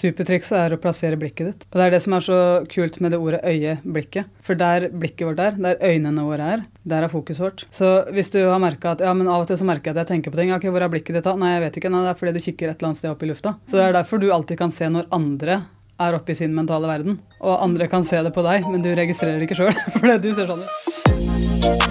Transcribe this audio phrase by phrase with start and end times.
[0.00, 1.64] Supertrikset er å plassere blikket ditt.
[1.70, 2.38] Og det er det som er så
[2.72, 4.30] kult med det ordet øye, blikket.
[4.46, 7.66] For der blikket vårt er, der øynene våre er, der er fokuset vårt.
[7.74, 10.04] Så hvis du har merka at ja, men av og til så merker jeg at
[10.04, 10.54] jeg tenker på ting.
[10.56, 11.36] Ok, hvor er blikket ditt da?
[11.36, 11.92] Nei, jeg vet ikke.
[11.92, 13.54] Nei, det er fordi det kikker et eller annet sted opp i lufta.
[13.68, 15.60] Så det er derfor du alltid kan se når andre
[16.00, 17.20] er oppe i sin mentale verden.
[17.44, 19.76] Og andre kan se det på deg, men du registrerer det ikke sjøl.
[20.00, 21.89] Fordi du ser sånn ut.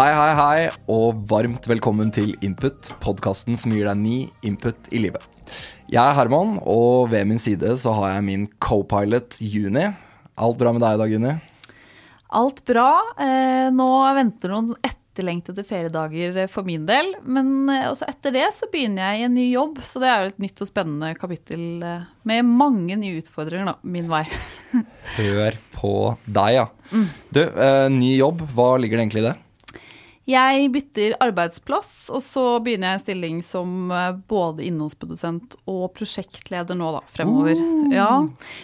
[0.00, 4.14] Hei, hei, hei, og varmt velkommen til Input, podkasten som gir deg ny
[4.48, 5.26] input i livet.
[5.92, 9.82] Jeg er Herman, og ved min side så har jeg min co-pilot Juni.
[10.40, 11.34] Alt bra med deg i dag, Juni?
[12.40, 12.86] Alt bra.
[13.20, 17.12] Eh, nå venter noen etterlengtede feriedager for min del.
[17.20, 20.24] Men eh, også etter det så begynner jeg i en ny jobb, så det er
[20.24, 24.24] jo et nytt og spennende kapittel eh, med mange nye utfordringer da, min vei.
[25.20, 26.66] Hør på deg, ja.
[27.28, 29.36] Du, eh, ny jobb, hva ligger det egentlig i det?
[30.30, 36.78] Jeg bytter arbeidsplass, og så begynner jeg en stilling som eh, både innholdsprodusent og prosjektleder
[36.78, 37.58] nå, da, fremover.
[37.90, 38.12] Ja.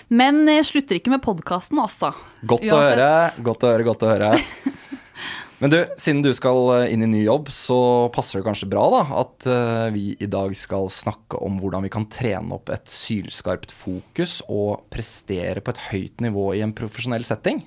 [0.09, 2.13] Men jeg slutter ikke med podkasten, altså.
[2.47, 3.11] Godt å høre,
[3.43, 4.33] godt å høre, godt å høre.
[5.59, 7.79] Men du, siden du skal eh, inn i ny jobb, så
[8.13, 11.93] passer det kanskje bra da, at eh, vi i dag skal snakke om hvordan vi
[11.93, 17.25] kan trene opp et sylskarpt fokus og prestere på et høyt nivå i en profesjonell
[17.27, 17.65] setting.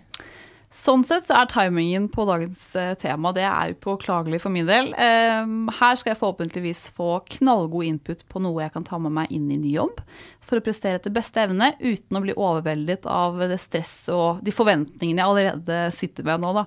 [0.69, 4.91] Sånn sett så er timingen på dagens eh, tema det er upåklagelig for min del.
[4.93, 5.47] Eh,
[5.79, 9.47] her skal jeg forhåpentligvis få knallgod input på noe jeg kan ta med meg inn
[9.49, 9.97] i ny jobb,
[10.45, 14.53] for å prestere etter beste evne uten å bli overveldet av det stresset og de
[14.53, 16.53] forventningene jeg allerede sitter med nå.
[16.59, 16.63] Da.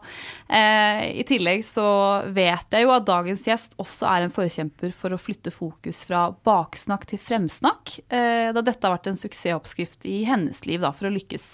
[0.51, 1.87] Eh, I tillegg så
[2.35, 6.25] vet jeg jo at dagens gjest også er en forkjemper for å flytte fokus fra
[6.43, 11.07] baksnakk til fremsnakk, eh, da dette har vært en suksessoppskrift i hennes liv da, for
[11.07, 11.53] å lykkes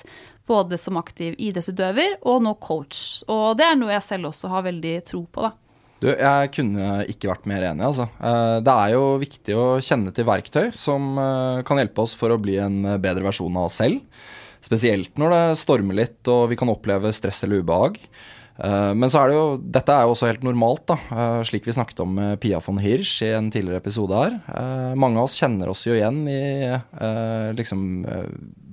[0.49, 3.23] både som aktiv idrettsutøver og nå coach.
[3.29, 5.53] Og det er noe jeg selv også har veldig tro på, da.
[5.99, 8.05] Du, jeg kunne ikke vært mer enig, altså.
[8.23, 12.31] Eh, Det er jo viktig å kjenne til verktøy som eh, kan hjelpe oss for
[12.31, 14.05] å bli en bedre versjon av oss selv.
[14.63, 17.99] Spesielt når det stormer litt og vi kan oppleve stress eller ubehag.
[18.59, 19.47] Eh, Men så er det jo,
[19.79, 22.81] dette er jo også helt normalt, da, eh, slik vi snakket om med Pia von
[22.83, 24.41] Hirsch i en tidligere episode her.
[24.49, 26.43] Eh, Mange av oss kjenner oss jo igjen i
[27.55, 28.05] liksom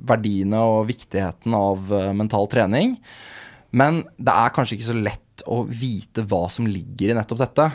[0.06, 2.98] verdiene og viktigheten av mental trening.
[3.72, 7.66] Men det er kanskje ikke så lett å vite hva som ligger i nettopp dette.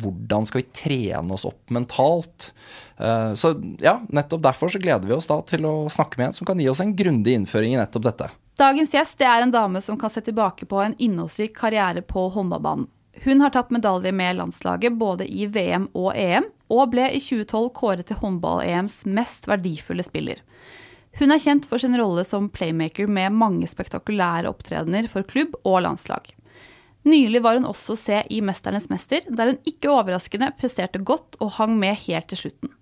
[0.00, 2.52] Hvordan skal vi trene oss opp mentalt?
[2.96, 3.52] Så
[3.82, 6.58] ja, nettopp derfor så gleder vi oss da til å snakke med en som kan
[6.58, 8.30] gi oss en grundig innføring i nettopp dette.
[8.56, 12.88] Dagens gjest er en dame som kan se tilbake på en innholdsrik karriere på håndballbanen.
[13.24, 17.68] Hun har tatt medalje med landslaget både i VM og EM, og ble i 2012
[17.76, 20.40] kåret til håndball-EMs mest verdifulle spiller.
[21.16, 25.82] Hun er kjent for sin rolle som playmaker med mange spektakulære opptredener for klubb og
[25.86, 26.28] landslag.
[27.06, 31.52] Nylig var hun også se i 'Mesternes mester', der hun ikke overraskende presterte godt og
[31.60, 32.72] hang med helt til slutten.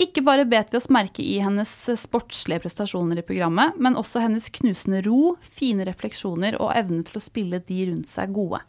[0.00, 4.48] Ikke bare bet vi oss merke i hennes sportslige prestasjoner i programmet, men også hennes
[4.54, 8.62] knusende ro, fine refleksjoner og evne til å spille de rundt seg gode.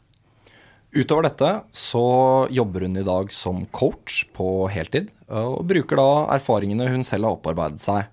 [0.92, 2.04] Utover dette så
[2.52, 7.40] jobber hun i dag som coach på heltid, og bruker da erfaringene hun selv har
[7.40, 8.12] opparbeidet seg.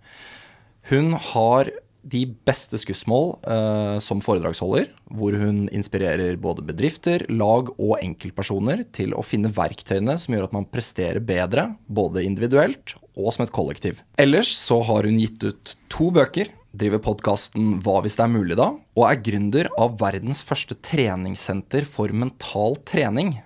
[0.86, 1.72] Hun har
[2.08, 4.86] de beste skussmål eh, som foredragsholder,
[5.18, 10.54] hvor hun inspirerer både bedrifter, lag og enkeltpersoner til å finne verktøyene som gjør at
[10.54, 14.02] man presterer bedre, både individuelt og som et kollektiv.
[14.20, 18.58] Ellers så har hun gitt ut to bøker, driver podkasten Hva hvis det er mulig
[18.58, 23.38] da, og er gründer av verdens første treningssenter for mental trening.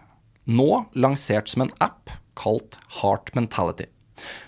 [0.44, 3.88] Nå lansert som en app kalt Heart Mentality.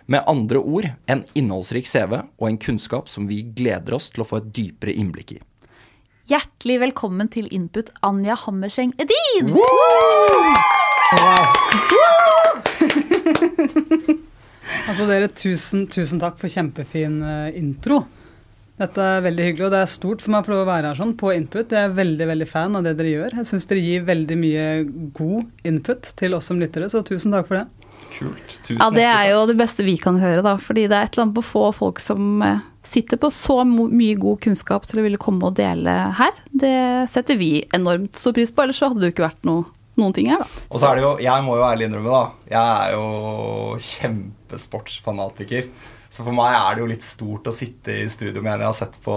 [0.06, 4.28] Med andre ord en innholdsrik CV og en kunnskap som vi gleder oss til å
[4.28, 5.40] få et dypere innblikk i.
[6.30, 9.52] Hjertelig velkommen til Input, Anja Hammerseng Edin!
[14.88, 18.04] Altså dere, tusen, tusen takk for kjempefin eh, intro.
[18.80, 20.90] Dette er veldig hyggelig, og det er stort for meg å få lov å være
[20.90, 21.70] her sånn på input.
[21.70, 23.36] Jeg er veldig veldig fan av det dere gjør.
[23.38, 24.66] Jeg syns dere gir veldig mye
[25.14, 27.92] god input til oss som lyttere, så tusen takk for det.
[28.16, 28.56] Kult.
[28.66, 30.56] Tusen Ja, det er jo det beste vi kan høre, da.
[30.58, 34.18] Fordi det er et eller annet på få folk som eh, sitter på så mye
[34.18, 36.34] god kunnskap til å ville komme og dele her.
[36.50, 36.74] Det
[37.14, 39.68] setter vi enormt stor pris på, ellers så hadde det jo ikke vært noe,
[40.00, 40.62] noen ting her, da.
[40.70, 42.24] Og så er det jo, jeg må jo ærlig innrømme, da.
[42.50, 43.78] Jeg er jo
[44.44, 45.68] kjempesportsfanatiker.
[46.14, 48.70] Så for meg er det jo litt stort å sitte i studio med en jeg
[48.70, 49.14] har sett på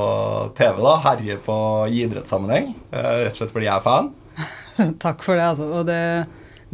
[0.57, 0.95] TV, da.
[1.05, 1.57] Herje på
[1.91, 2.71] i idrettssammenheng.
[2.91, 4.09] eh, Rett og slett fordi jeg er fan.
[5.05, 5.67] Takk for det, altså.
[5.77, 5.99] Og det,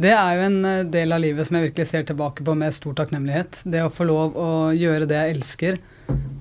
[0.00, 2.72] det er jo en eh, del av livet som jeg virkelig ser tilbake på med
[2.76, 3.60] stor takknemlighet.
[3.68, 5.78] Det å få lov å gjøre det jeg elsker.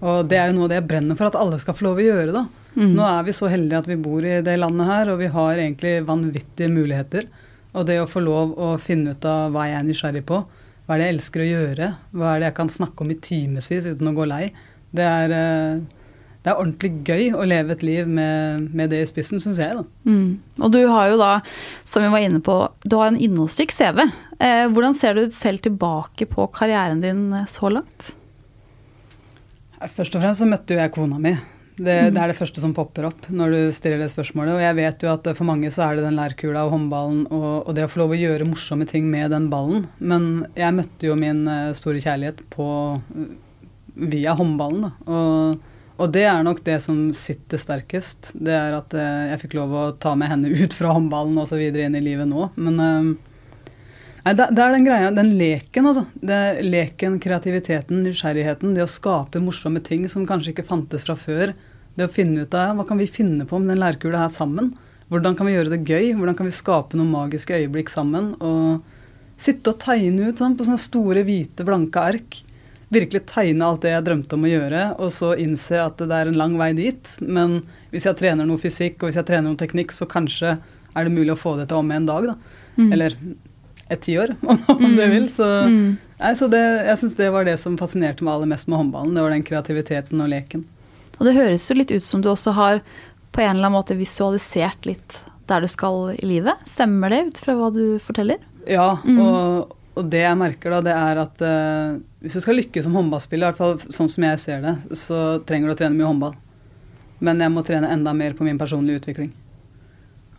[0.04, 2.00] Og det er jo noe av det jeg brenner for at alle skal få lov
[2.00, 2.48] å gjøre, da.
[2.74, 5.60] Nå er vi så heldige at vi bor i det landet her, og vi har
[5.62, 7.27] egentlig vanvittige muligheter.
[7.74, 10.44] Og det å få lov å finne ut av hva jeg er nysgjerrig på,
[10.84, 13.20] hva er det jeg elsker å gjøre, hva er det jeg kan snakke om i
[13.24, 14.46] timevis uten å gå lei,
[14.94, 16.02] det er, eh,
[16.44, 19.78] det er ordentlig gøy å leve et liv med, med det i spissen, syns jeg,
[19.80, 19.86] da.
[20.06, 20.42] Mm.
[20.60, 21.31] Og du har jo da,
[21.88, 24.04] som vi var inne på, du har en innholdsrik CV.
[24.38, 28.12] Eh, hvordan ser du selv tilbake på karrieren din eh, så langt?
[29.84, 31.34] Først og fremst så møtte jo jeg kona mi.
[31.78, 34.56] Det, det er det første som popper opp når du stiller det spørsmålet.
[34.58, 37.52] Og jeg vet jo at for mange så er det den lærkula og håndballen og,
[37.66, 39.88] og det å få lov å gjøre morsomme ting med den ballen.
[39.98, 42.68] Men jeg møtte jo min eh, store kjærlighet på
[43.94, 44.94] via håndballen, da.
[45.14, 45.70] Og,
[46.02, 48.34] og det er nok det som sitter sterkest.
[48.34, 51.50] Det er at eh, jeg fikk lov å ta med henne ut fra håndballen og
[51.50, 52.50] så videre inn i livet nå.
[52.58, 53.14] Men eh,
[54.24, 56.06] Nei, det, det er den greia, den leken, altså.
[56.16, 58.72] Det, leken, kreativiteten, nysgjerrigheten.
[58.75, 61.52] Det å skape morsomme ting som kanskje ikke fantes fra før.
[61.98, 64.72] Det å finne ut av hva kan vi finne på med den lærkula her sammen.
[65.12, 66.14] Hvordan kan vi gjøre det gøy?
[66.16, 68.31] Hvordan kan vi skape noen magiske øyeblikk sammen?
[68.40, 68.81] Og
[69.44, 72.40] sitte og tegne ut sånn, på sånne store, hvite, blanke ark.
[72.94, 76.30] Virkelig tegne alt det jeg drømte om å gjøre, og så innse at det er
[76.30, 77.16] en lang vei dit.
[77.25, 77.60] Men
[77.92, 80.56] hvis jeg trener noe fysikk, og hvis jeg trener noe teknikk, så kanskje
[80.94, 82.38] er det mulig å få det til om en dag, da.
[82.94, 83.18] Eller
[83.92, 84.36] et tiår,
[84.68, 85.28] om du vil.
[85.34, 88.80] Så, nei, så det, jeg syns det var det som fascinerte meg aller mest med
[88.80, 89.16] håndballen.
[89.16, 90.66] Det var den kreativiteten og leken.
[91.20, 92.82] Og det høres jo litt ut som du også har
[93.34, 95.20] på en eller annen måte visualisert litt
[95.50, 96.62] der du skal i livet.
[96.70, 98.42] Stemmer det ut fra hva du forteller?
[98.70, 102.88] Ja, og, og det jeg merker da, det er at uh, hvis du skal lykkes
[102.88, 105.98] som håndballspiller, i hvert fall sånn som jeg ser det, så trenger du å trene
[105.98, 106.38] mye håndball.
[107.24, 109.34] Men jeg må trene enda mer på min personlige utvikling.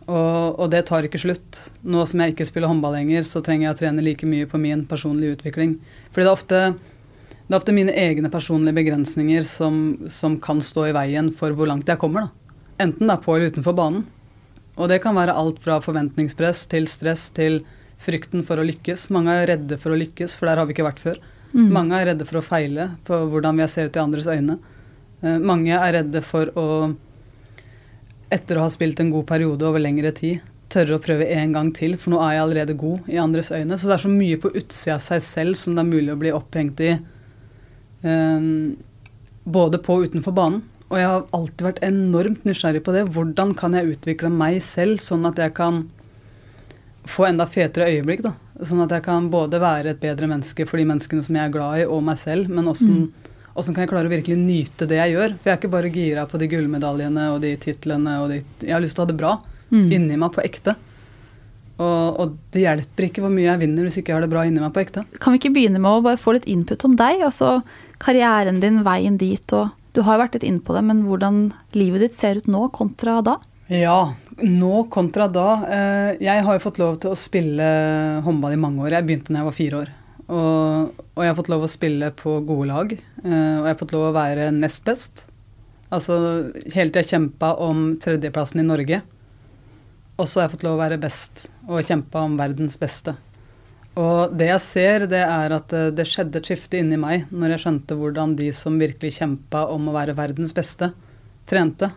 [0.05, 1.59] Og, og det tar ikke slutt.
[1.81, 4.59] Nå som jeg ikke spiller håndball lenger, så trenger jeg å trene like mye på
[4.61, 5.77] min personlige utvikling.
[6.11, 6.59] Fordi det er ofte,
[7.45, 9.79] det er ofte mine egne personlige begrensninger som,
[10.11, 12.27] som kan stå i veien for hvor langt jeg kommer.
[12.27, 12.61] da.
[12.85, 14.05] Enten det er på eller utenfor banen.
[14.75, 17.61] Og det kan være alt fra forventningspress til stress til
[18.05, 19.07] frykten for å lykkes.
[19.15, 21.21] Mange er redde for å lykkes, for der har vi ikke vært før.
[21.55, 24.57] Mange er redde for å feile på hvordan vi ser ut i andres øyne.
[25.23, 26.65] Eh, mange er redde for å,
[28.35, 31.71] etter å ha spilt en god periode over lengre tid, tørre å prøve en gang
[31.75, 33.77] til, for nå er jeg allerede god i andres øyne.
[33.79, 36.19] Så det er så mye på utsida av seg selv som det er mulig å
[36.19, 36.95] bli opphengt i,
[38.05, 38.75] Um,
[39.43, 40.63] både på og utenfor banen.
[40.91, 43.07] Og jeg har alltid vært enormt nysgjerrig på det.
[43.15, 45.87] Hvordan kan jeg utvikle meg selv sånn at jeg kan
[47.09, 48.35] få enda fetere øyeblikk, da.
[48.65, 51.53] Sånn at jeg kan både være et bedre menneske for de menneskene som jeg er
[51.53, 52.69] glad i, og meg selv, men
[53.55, 55.37] åssen kan jeg klare å virkelig nyte det jeg gjør?
[55.39, 58.75] For jeg er ikke bare gira på de gullmedaljene og de titlene og de Jeg
[58.75, 59.37] har lyst til å ha det bra
[59.75, 60.75] inni meg på ekte.
[61.75, 64.45] Og, og det hjelper ikke hvor mye jeg vinner hvis ikke jeg har det bra
[64.47, 65.03] inni meg på ekte.
[65.19, 67.23] Kan vi ikke begynne med å bare få litt input om deg?
[67.27, 67.57] Altså
[68.03, 71.41] karrieren din, veien dit, og du har jo vært litt inne på det, men hvordan
[71.75, 73.39] livet ditt ser ut nå kontra da?
[73.71, 74.13] Ja,
[74.45, 75.49] nå kontra da.
[75.65, 77.69] Eh, jeg har jo fått lov til å spille
[78.23, 78.99] håndball i mange år.
[78.99, 79.93] Jeg begynte da jeg var fire år.
[80.25, 82.93] Og, og jeg har fått lov å spille på gode lag.
[83.23, 85.27] eh, og jeg har fått lov å være nest best.
[85.93, 86.15] Altså
[86.73, 89.01] hele tida kjempa om tredjeplassen i Norge.
[90.15, 93.15] Og så har jeg fått lov å være best og kjempa om verdens beste.
[93.95, 97.55] Og det jeg ser, det er at eh, det skjedde et skifte inni meg når
[97.55, 100.91] jeg skjønte hvordan de som virkelig kjempa om å være verdens beste,
[101.47, 101.91] trente,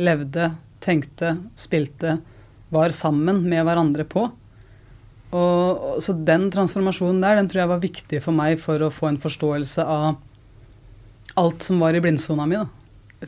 [0.00, 0.50] levde,
[0.82, 2.16] tenkte, spilte,
[2.74, 4.26] var sammen med hverandre på.
[5.34, 9.10] Og, så den transformasjonen der, den tror jeg var viktig for meg for å få
[9.10, 10.16] en forståelse av
[11.36, 12.66] alt som var i blindsona mi da,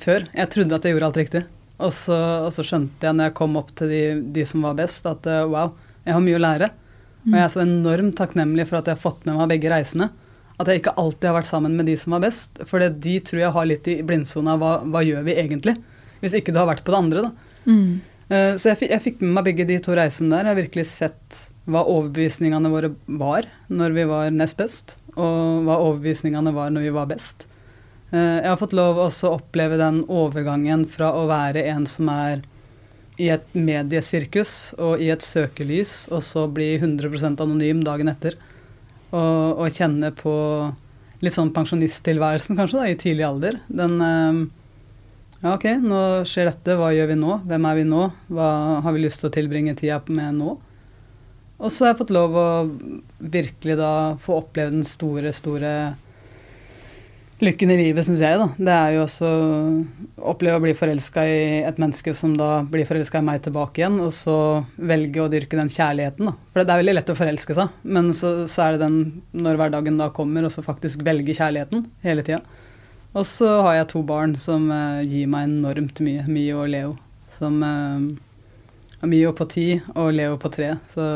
[0.00, 0.28] før.
[0.32, 1.42] Jeg trodde at jeg gjorde alt riktig.
[1.78, 4.02] Og så, og så skjønte jeg når jeg kom opp til de,
[4.34, 5.74] de som var best, at eh, wow,
[6.06, 6.70] jeg har mye å lære.
[7.28, 10.08] Og jeg er så enormt takknemlig for at jeg har fått med meg begge reisene.
[10.58, 12.62] At jeg ikke alltid har vært sammen med de som var best.
[12.66, 15.76] For de tror jeg har litt i blindsona hva, hva gjør vi egentlig?
[16.22, 17.30] Hvis ikke du har vært på det andre, da.
[18.32, 20.48] Eh, Så jeg, jeg fikk med meg begge de to reisene der.
[20.48, 25.76] Jeg har virkelig sett hva overbevisningene våre var når vi var nest best, og hva
[25.84, 27.46] overbevisningene var når vi var best.
[28.12, 32.08] Eh, Jeg har fått lov også å oppleve den overgangen fra å være en som
[32.12, 32.42] er
[33.18, 38.36] i et mediesirkus og i et søkelys, og så bli 100% anonym dagen etter.
[39.10, 40.32] Og, og kjenne på
[41.24, 43.60] litt sånn pensjonisttilværelsen, kanskje, da, i tidlig alder.
[43.68, 44.46] Den eh,
[45.42, 46.74] Ja, OK, nå skjer dette.
[46.78, 47.36] Hva gjør vi nå?
[47.46, 48.08] Hvem er vi nå?
[48.32, 48.48] Hva
[48.82, 50.56] har vi lyst til å tilbringe tida med nå?
[51.58, 52.48] Og så har jeg fått lov å
[53.18, 55.72] virkelig da få oppleve den store, store
[57.42, 58.46] lykken i livet, syns jeg, da.
[58.58, 62.86] Det er jo også å oppleve å bli forelska i et menneske som da blir
[62.86, 64.36] forelska i meg tilbake igjen, og så
[64.76, 66.34] velge å dyrke den kjærligheten, da.
[66.52, 68.98] For det er veldig lett å forelske seg, men så, så er det den
[69.34, 72.42] når hverdagen da kommer, og så faktisk velge kjærligheten hele tida.
[73.16, 76.26] Og så har jeg to barn som uh, gir meg enormt mye.
[76.28, 76.90] Mio og Leo.
[77.32, 80.74] Som uh, Mio på ti og Leo på tre.
[80.92, 81.06] Så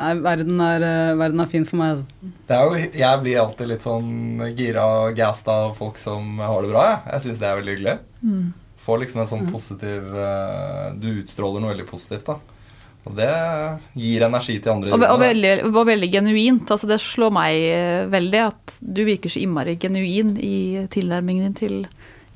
[0.00, 2.30] Nei, verden er, uh, verden er, fin for meg, altså.
[2.48, 6.64] Det er jo, jeg blir alltid litt sånn gira og gassed av folk som har
[6.64, 6.86] det bra.
[6.88, 7.98] Jeg, jeg syns det er veldig hyggelig.
[8.24, 8.46] Mm.
[8.80, 9.52] Får liksom en sånn mm.
[9.52, 12.58] positiv uh, Du utstråler noe veldig positivt, da.
[13.08, 13.30] Og det
[13.96, 14.92] gir energi til andre.
[14.92, 16.68] Og, og, veldig, og veldig, genuint.
[16.68, 21.56] altså Det slår meg eh, veldig at du virker så innmari genuin i tilnærmingen din
[21.56, 21.76] til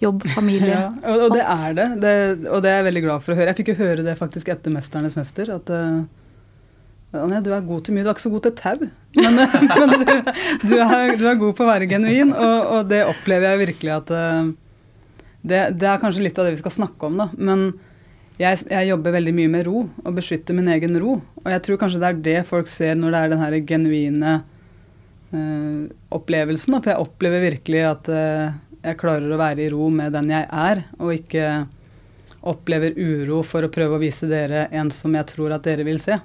[0.00, 0.72] jobb, familie.
[0.78, 1.88] ja, og, og det er det.
[2.00, 2.14] det.
[2.48, 3.52] Og det er jeg veldig glad for å høre.
[3.52, 5.52] Jeg fikk jo høre det faktisk etter 'Mesternes mester'.
[5.52, 6.04] at uh,
[7.14, 8.04] Anja, du er god til mye.
[8.04, 8.84] Du er ikke så god til tau,
[9.20, 9.40] men,
[9.78, 10.04] men du,
[10.66, 13.92] du, er, du, er, god på å være genuin, og, og det opplever jeg virkelig
[13.94, 14.48] at uh,
[15.44, 17.28] det, det, er kanskje litt av det vi skal snakke om, da.
[17.36, 17.68] Men
[18.40, 21.20] jeg, jeg, jobber veldig mye med ro, og beskytter min egen ro.
[21.44, 24.34] Og jeg tror kanskje det er det folk ser når det er den her genuine
[25.36, 25.80] uh,
[26.18, 26.74] opplevelsen.
[26.74, 26.82] Da.
[26.82, 30.48] For jeg opplever virkelig at uh, jeg klarer å være i ro med den jeg
[30.50, 31.48] er, og ikke
[32.44, 36.02] opplever uro for å prøve å vise dere en som jeg tror at dere vil
[36.02, 36.18] se.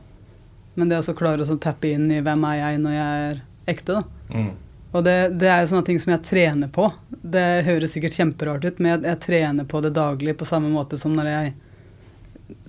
[0.80, 3.40] Men det å klare å tappe inn i hvem er jeg når jeg er
[3.76, 4.34] ekte, da.
[4.34, 4.52] Mm.
[4.90, 6.88] Og det, det, er jo sånne ting som jeg trener på.
[7.10, 10.98] Det høres sikkert kjemperart ut, men jeg, jeg, trener på det daglig på samme måte
[10.98, 11.52] som når jeg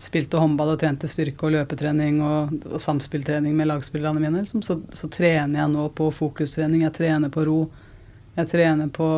[0.00, 4.42] spilte håndball og trente styrke og løpetrening og, og samspilltrening med lagspillerne mine.
[4.44, 4.64] Liksom.
[4.66, 7.62] Så, så, trener jeg nå på fokustrening, jeg trener på ro.
[8.36, 9.08] Jeg trener på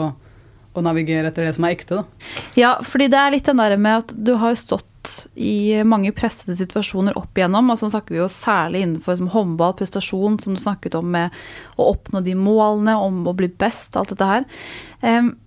[0.73, 2.31] å navigere etter det som er ekte, da.
[2.57, 4.87] Ja, fordi det er litt den der med at du har stått
[5.35, 7.71] i mange pressede situasjoner opp igjennom.
[7.73, 11.35] og så snakker vi jo særlig innenfor som håndball, prestasjon, som du snakket om med
[11.77, 14.47] å oppnå de målene, om å bli best, alt dette her.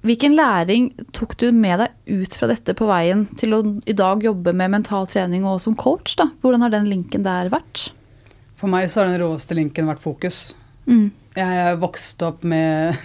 [0.06, 4.24] Hvilken læring tok du med deg ut fra dette på veien til å i dag
[4.24, 6.18] jobbe med mental trening og som coach?
[6.20, 6.30] da?
[6.44, 7.90] Hvordan har den linken der vært?
[8.60, 10.50] For meg så har den råeste linken vært fokus.
[10.90, 11.12] Mm.
[11.36, 13.00] Jeg vokste opp med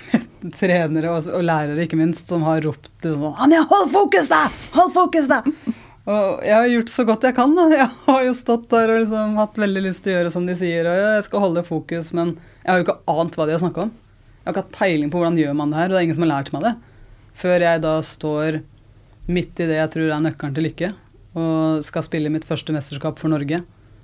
[0.57, 4.47] trenere og, og, lærere, ikke minst, som har ropt sånn 'Anja, hold fokus, da!
[4.77, 5.43] Hold fokus, da!'
[6.09, 7.53] Og jeg har gjort så godt jeg kan.
[7.57, 7.67] Da.
[7.83, 10.57] Jeg har jo stått der og liksom hatt veldig lyst til å gjøre som de
[10.57, 13.63] sier, og jeg skal holde fokus, men jeg har jo ikke ant hva de har
[13.63, 13.91] snakka om.
[14.41, 16.17] Jeg har ikke hatt peiling på hvordan gjør man det her, og det er ingen
[16.17, 16.73] som har lært meg det.
[17.41, 18.61] Før jeg da står
[19.31, 20.91] midt i det jeg tror er nøkkelen til lykke,
[21.41, 23.61] og skal spille mitt første mesterskap for Norge.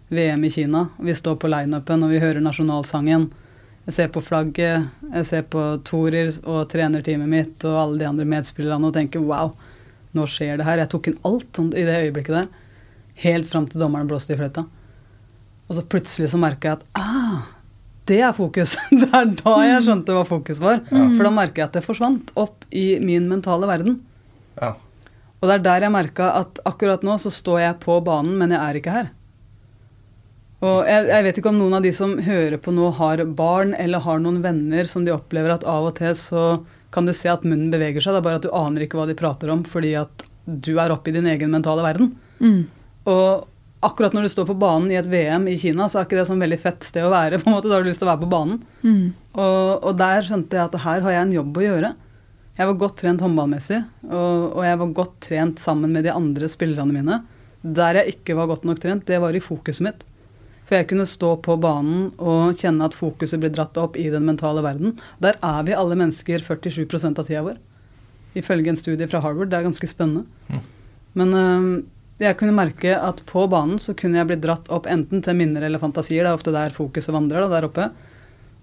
[0.08, 0.84] VM i Kina.
[1.02, 3.24] Vi står på lineupen og vi hører nasjonalsangen.
[3.88, 8.26] Jeg ser på flagget, jeg ser på Torer og trenerteamet mitt og alle de andre
[8.28, 9.50] medspillerne og tenker wow
[10.16, 10.82] nå skjer det her.
[10.82, 12.48] Jeg tok inn alt sånn, i det øyeblikket der.
[13.22, 14.66] Helt fram til dommeren blåste i fløyta.
[15.66, 17.46] Og så plutselig så merka jeg at ah,
[18.06, 18.76] det er fokus.
[19.02, 19.86] det er da jeg mm.
[19.88, 20.82] skjønte hva fokus var.
[20.90, 21.06] Ja.
[21.16, 24.00] For da merka jeg at det forsvant opp i min mentale verden.
[24.60, 24.74] Ja.
[25.40, 28.54] Og det er der jeg merka at akkurat nå så står jeg på banen, men
[28.54, 29.12] jeg er ikke her.
[30.64, 33.74] Og jeg, jeg, vet ikke om noen av de som hører på nå, har barn
[33.76, 36.46] eller har noen venner som de opplever at av og til så
[36.96, 38.14] kan du se at munnen beveger seg.
[38.16, 40.94] Det er bare at du aner ikke hva de prater om fordi at du er
[40.94, 42.14] oppe i din egen mentale verden.
[42.40, 42.62] Mm.
[43.12, 43.44] Og
[43.84, 46.26] akkurat når du står på banen i et VM i Kina, så er ikke det
[46.30, 47.38] sånn veldig fett sted å være.
[47.42, 48.64] på en måte, Da har du lyst til å være på banen.
[48.80, 49.04] Mm.
[49.36, 51.92] Og, og, der skjønte jeg at her har jeg en jobb å gjøre.
[52.56, 56.48] Jeg var godt trent håndballmessig, og, og jeg var godt trent sammen med de andre
[56.48, 57.18] spillerne mine.
[57.60, 60.06] Der jeg ikke var godt nok trent, det var i fokuset mitt.
[60.66, 64.26] For jeg kunne stå på banen og kjenne at fokuset blir dratt opp i den
[64.26, 64.96] mentale verden.
[65.22, 67.60] Der er vi alle mennesker 47% av tida vår.
[68.36, 69.52] Ifølge en studie fra Harvard.
[69.52, 70.26] Det er ganske spennende.
[70.50, 70.64] Mm.
[71.16, 71.68] Men øh,
[72.26, 75.68] jeg kunne merke at på banen så kunne jeg bli dratt opp enten til minner
[75.68, 76.24] eller fantasier.
[76.24, 77.88] Det er ofte der fokuset vandrer, da, der oppe.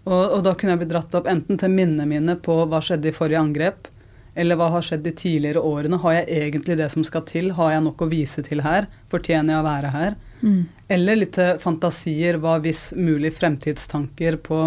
[0.04, 3.12] Og, og, da kunne jeg bli dratt opp enten til minnene mine på hva skjedde
[3.12, 3.88] i forrige angrep,
[4.36, 6.00] eller hva har skjedd de tidligere årene.
[6.02, 7.52] Har jeg egentlig det som skal til?
[7.58, 8.88] Har jeg nok å vise til her?
[9.12, 10.16] Fortjener jeg å være her?
[10.42, 10.64] Mm.
[10.96, 14.64] Eller litt fantasier, hva hvis mulig fremtidstanker på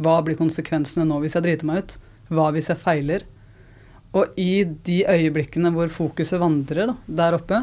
[0.00, 1.98] hva blir konsekvensene nå hvis jeg driter meg ut?
[2.32, 3.26] Hva hvis jeg feiler?
[4.16, 7.60] Og i de øyeblikkene hvor fokuset vandrer da, der oppe,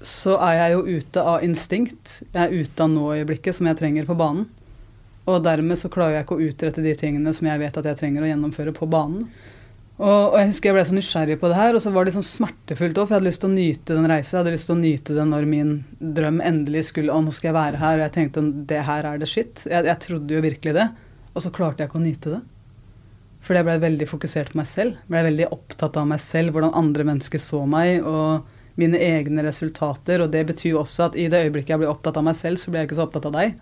[0.00, 2.20] så er jeg jo ute av instinkt.
[2.30, 4.46] Jeg er ute av nå-øyeblikket som jeg trenger på banen.
[5.28, 7.98] Og dermed så klarer jeg ikke å utrette de tingene som jeg vet at jeg
[7.98, 9.26] trenger å gjennomføre på banen.
[10.00, 12.14] Og, og, jeg husker jeg ble så nysgjerrig på det her, og så var det
[12.14, 14.32] sånn smertefullt òg, for jeg hadde lyst til å nyte den reisen.
[14.32, 17.50] Jeg hadde lyst til å nyte det når min drøm endelig skulle Å, nå skal
[17.50, 17.98] jeg være her.
[17.98, 19.66] Og jeg tenkte det her er det shit.
[19.68, 20.86] Jeg, jeg trodde jo virkelig det.
[21.34, 22.40] Og så klarte jeg ikke å nyte det.
[23.44, 24.96] Fordi jeg ble veldig fokusert på meg selv.
[25.12, 30.24] Ble veldig opptatt av meg selv, hvordan andre mennesker så meg, og mine egne resultater.
[30.24, 32.60] Og det betyr jo også at i det øyeblikket jeg blir opptatt av meg selv,
[32.60, 33.60] så blir jeg ikke så opptatt av deg.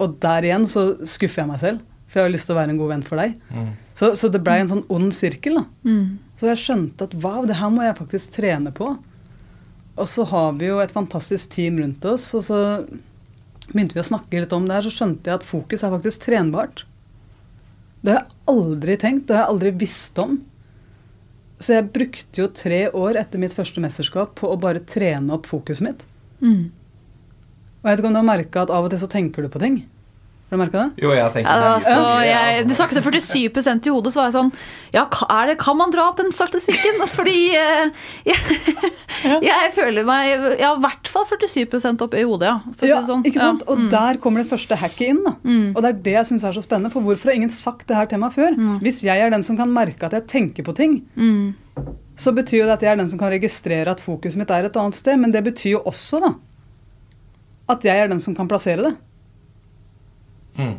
[0.00, 2.74] Og der igjen så skuffer jeg meg selv, for jeg har lyst til å være
[2.74, 3.36] en god venn for deg.
[3.54, 3.68] Mm.
[3.94, 5.64] Så, så det blei en sånn ond sirkel, da.
[5.86, 6.18] Mm.
[6.40, 8.94] Så jeg skjønte at wow, det her må jeg faktisk trene på.
[10.00, 12.60] Og så har vi jo et fantastisk team rundt oss, og så
[13.70, 16.24] begynte vi å snakke litt om det her, så skjønte jeg at fokus er faktisk
[16.26, 16.84] trenbart.
[18.00, 20.40] Det har jeg aldri tenkt, det har jeg aldri visst om.
[21.60, 25.46] Så jeg brukte jo tre år etter mitt første mesterskap på å bare trene opp
[25.46, 26.06] fokuset mitt.
[26.40, 26.70] Mm.
[27.80, 29.52] Og jeg vet ikke om du har merka at av og til så tenker du
[29.52, 29.82] på ting.
[30.50, 31.02] Har du merka det?
[31.04, 32.66] Jo, jeg tenker Ja, altså, mye, jeg, altså.
[32.66, 34.48] du snakket 47% i hodet, så var jeg sånn
[34.96, 36.98] Ja, er det, kan man dra opp den statistikken?
[37.16, 37.92] Fordi eh,
[38.32, 38.40] jeg,
[39.46, 42.56] jeg føler meg Ja, i hvert fall 47% opp i hodet, ja.
[42.74, 43.22] For å si det sånn.
[43.30, 43.62] ikke sant?
[43.66, 43.70] Ja.
[43.70, 43.88] Og Mm.
[43.94, 45.22] der kommer det første hacket inn.
[45.24, 45.36] da.
[45.76, 46.90] Og det er det jeg syns er så spennende.
[46.92, 48.58] For hvorfor har ingen sagt det her meg før?
[48.82, 51.54] Hvis jeg er den som kan merke at jeg tenker på ting, Mm.
[52.18, 54.66] så betyr jo det at jeg er den som kan registrere at fokuset mitt er
[54.68, 55.16] et annet sted.
[55.22, 56.34] Men det betyr jo også da
[57.70, 58.96] at jeg er den som kan plassere det.
[60.60, 60.74] Mm.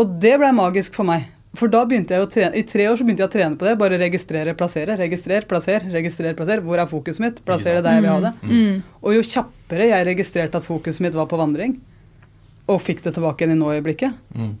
[0.00, 1.30] Og det ble magisk for meg.
[1.54, 3.66] For da begynte jeg å trene, I tre år så begynte jeg å trene på
[3.68, 3.76] det.
[3.78, 4.96] Bare registrere, plassere.
[4.98, 6.62] Registrer, plasser, registrer, plasser.
[6.66, 7.38] Hvor er fokuset mitt?
[7.46, 8.32] Plasser det der jeg vil ha det.
[8.42, 8.80] Mm.
[9.04, 11.76] Og jo kjappere jeg registrerte at fokuset mitt var på vandring,
[12.66, 14.54] og fikk det tilbake igjen i nå-øyeblikket, Mm.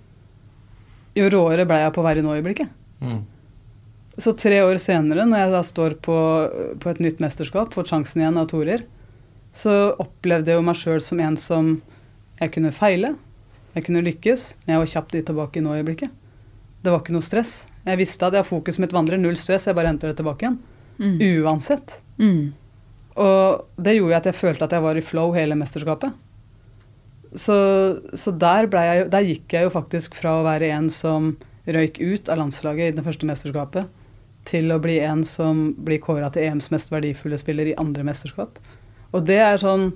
[1.18, 2.68] jo råere ble jeg på å være i nå-øyeblikket.
[3.02, 3.20] Mm.
[4.18, 6.16] Så tre år senere, når jeg da står på,
[6.78, 8.84] på et nytt mesterskap, får sjansen igjen av torer,
[9.54, 11.72] så opplevde jeg jo meg sjøl som en som
[12.40, 13.16] jeg kunne feile,
[13.74, 16.12] jeg kunne lykkes, men jeg var kjapt litt tilbake i nå-øyeblikket.
[16.84, 17.54] Det var ikke noe stress.
[17.86, 20.60] Jeg visste at jeg fokuset mitt vandrer, null stress, jeg bare henter det tilbake igjen.
[21.00, 21.16] Mm.
[21.42, 21.96] Uansett.
[22.20, 22.52] Mm.
[23.24, 26.14] Og det gjorde at jeg følte at jeg var i flow hele mesterskapet.
[27.34, 27.56] Så,
[28.14, 31.32] så der, jeg, der gikk jeg jo faktisk fra å være en som
[31.66, 33.90] røyk ut av landslaget i det første mesterskapet,
[34.44, 38.60] til å bli en som blir kåra til EMs mest verdifulle spiller i andre mesterskap.
[39.16, 39.94] Og det er sånn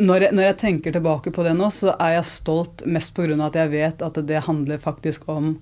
[0.00, 3.36] når jeg, når jeg tenker tilbake på det nå, så er jeg stolt mest pga.
[3.46, 5.58] at jeg vet at det handler faktisk om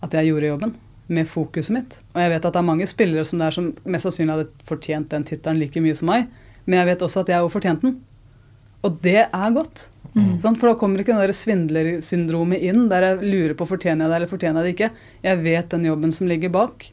[0.00, 0.74] at jeg gjorde jobben
[1.08, 1.98] med fokuset mitt.
[2.14, 4.66] Og jeg vet at det er mange spillere som, det er som mest sannsynlig hadde
[4.68, 6.28] fortjent den tittelen like mye som meg,
[6.64, 7.98] men jeg vet også at jeg òg fortjente den.
[8.86, 9.90] Og det er godt.
[10.42, 10.58] Sant?
[10.58, 14.30] For da kommer ikke det svindlersyndromet inn, der jeg lurer på fortjener jeg det eller
[14.30, 15.04] fortjener jeg det ikke.
[15.26, 16.88] Jeg vet den jobben som ligger bak.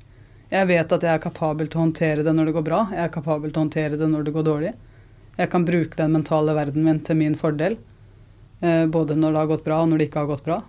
[0.52, 2.84] Jeg vet at jeg er kapabel til å håndtere det når det går bra.
[2.94, 4.74] Jeg er kapabel til å håndtere det når det går dårlig.
[5.38, 7.78] Jeg kan bruke den mentale verden min til min fordel.
[8.60, 10.62] Eh, både når det har gått bra, og når det ikke har gått bra.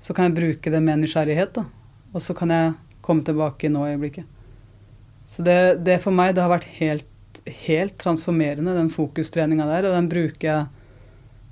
[0.00, 1.64] Så kan jeg bruke det med nysgjerrighet, da.
[2.14, 4.26] Og så kan jeg komme tilbake i nå-øyeblikket.
[5.26, 9.88] Så det, det for meg, det har vært helt, helt transformerende, den fokustreninga der.
[9.88, 10.66] Og den bruker jeg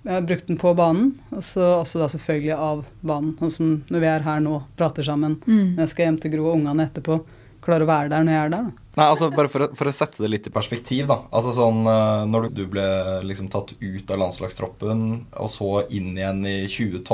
[0.05, 3.31] Jeg har brukt den på banen, og så også da selvfølgelig av banen.
[3.39, 5.39] Sånn som når vi er her nå, prater sammen.
[5.47, 5.79] Mm.
[5.79, 7.17] Når jeg skal hjem til Gro og ungene etterpå.
[7.65, 8.84] Klarer å være der når jeg er der, da.
[8.95, 11.25] Nei, altså Bare for å, for å sette det litt i perspektiv, da.
[11.35, 12.87] Altså sånn eh, Når du, ble
[13.27, 15.05] liksom tatt ut av landslagstroppen,
[15.35, 17.11] og så inn igjen i 2012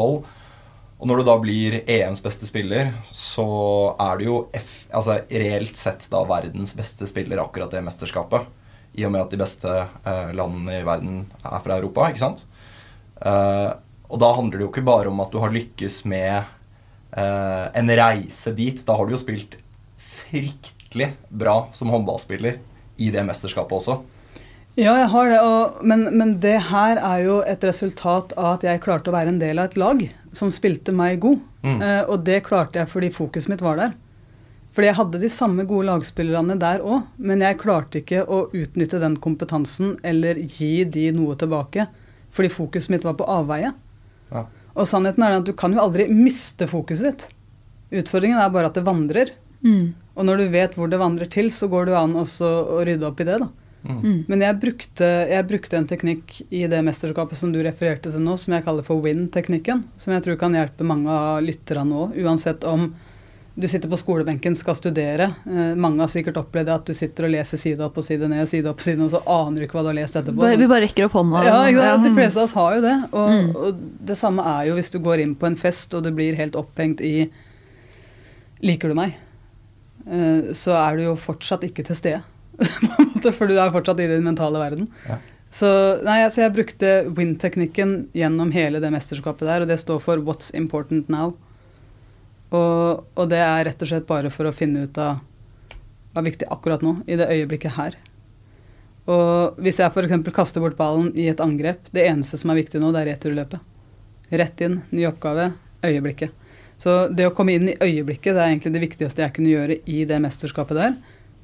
[1.01, 3.49] Og når du da blir EMs beste spiller, så
[3.97, 8.45] er du jo F, altså reelt sett da verdens beste spiller akkurat det mesterskapet.
[9.01, 12.45] I og med at de beste eh, landene i verden er fra Europa, ikke sant?
[13.17, 13.71] Eh,
[14.11, 16.35] og da handler det jo ikke bare om at du har lykkes med
[17.17, 18.85] eh, en reise dit.
[18.85, 19.57] Da har du jo spilt
[19.97, 20.80] fryktelig
[21.29, 22.59] bra som håndballspiller
[23.01, 24.01] i det mesterskapet også.
[24.79, 28.67] Ja, jeg har det, og, men, men det her er jo et resultat av at
[28.69, 30.05] jeg klarte å være en del av et lag
[30.37, 31.41] som spilte meg god.
[31.67, 31.81] Mm.
[31.83, 33.97] Eh, og det klarte jeg fordi fokuset mitt var der.
[34.71, 39.03] Fordi jeg hadde de samme gode lagspillerne der òg, men jeg klarte ikke å utnytte
[39.03, 41.89] den kompetansen eller gi de noe tilbake,
[42.31, 43.73] fordi fokuset mitt var på avveie.
[44.31, 44.45] Ja.
[44.79, 47.27] Og sannheten er at du kan jo aldri miste fokuset ditt.
[48.01, 49.35] Utfordringen er bare at det vandrer.
[49.67, 49.91] Mm.
[50.19, 52.81] Og når du vet hvor det vandrer til, så går det jo an også å
[52.87, 53.49] rydde opp i det, da.
[53.81, 54.25] Mm.
[54.29, 58.35] Men jeg brukte, jeg brukte en teknikk i det mesterskapet som du refererte til nå,
[58.37, 59.87] som jeg kaller for win-teknikken.
[59.97, 62.91] Som jeg tror kan hjelpe mange av lytterne òg, uansett om
[63.61, 65.31] du sitter på skolebenken, skal studere.
[65.49, 68.45] Eh, mange har sikkert opplevd at du sitter og leser side opp og side ned,
[68.49, 70.41] side opp og side ned, og så aner du ikke hva du har lest etterpå.
[70.45, 71.43] Bare, vi bare rekker opp hånda.
[71.49, 72.07] Ja, ikke sant?
[72.07, 72.95] De fleste av oss har jo det.
[73.11, 73.51] Og, Mm.
[73.57, 73.81] og
[74.13, 76.57] det samme er jo hvis du går inn på en fest og du blir helt
[76.57, 77.31] opphengt i
[78.61, 79.17] Liker du meg?
[80.11, 82.23] Eh, så er du jo fortsatt ikke til stede.
[83.39, 84.91] For du er fortsatt i din mentale verden.
[85.07, 85.21] Ja.
[85.51, 85.69] Så,
[86.07, 90.53] nei, så, jeg brukte win-teknikken gjennom hele det mesterskapet der, og det står for 'what's
[90.55, 91.35] important now'.
[92.55, 95.19] Og, og det er rett og slett bare for å finne ut av
[96.11, 97.99] hva er viktig akkurat nå, i det øyeblikket her.
[99.11, 100.33] Og hvis jeg f.eks.
[100.35, 103.61] kaster bort ballen i et angrep, det eneste som er viktig nå, det er returløpet.
[104.31, 105.53] Rett inn, ny oppgave,
[105.87, 106.35] øyeblikket.
[106.81, 109.81] Så det å komme inn i øyeblikket det er egentlig det viktigste jeg kunne gjøre
[109.85, 110.95] i det mesterskapet der.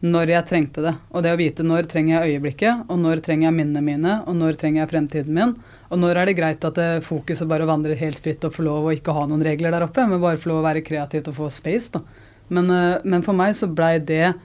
[0.06, 0.92] Når jeg trengte det.
[1.12, 4.36] Og det å vite når trenger jeg øyeblikket, og når trenger jeg minnene mine, og
[4.36, 5.54] når trenger jeg fremtiden min.
[5.92, 8.88] Og når er det greit at det fokuset bare vandrer helt fritt og får lov
[8.88, 11.38] å ikke ha noen regler der oppe, men bare få lov å være kreativt og
[11.38, 12.04] få space, da.
[12.48, 14.36] Men, eh, men for meg så blei det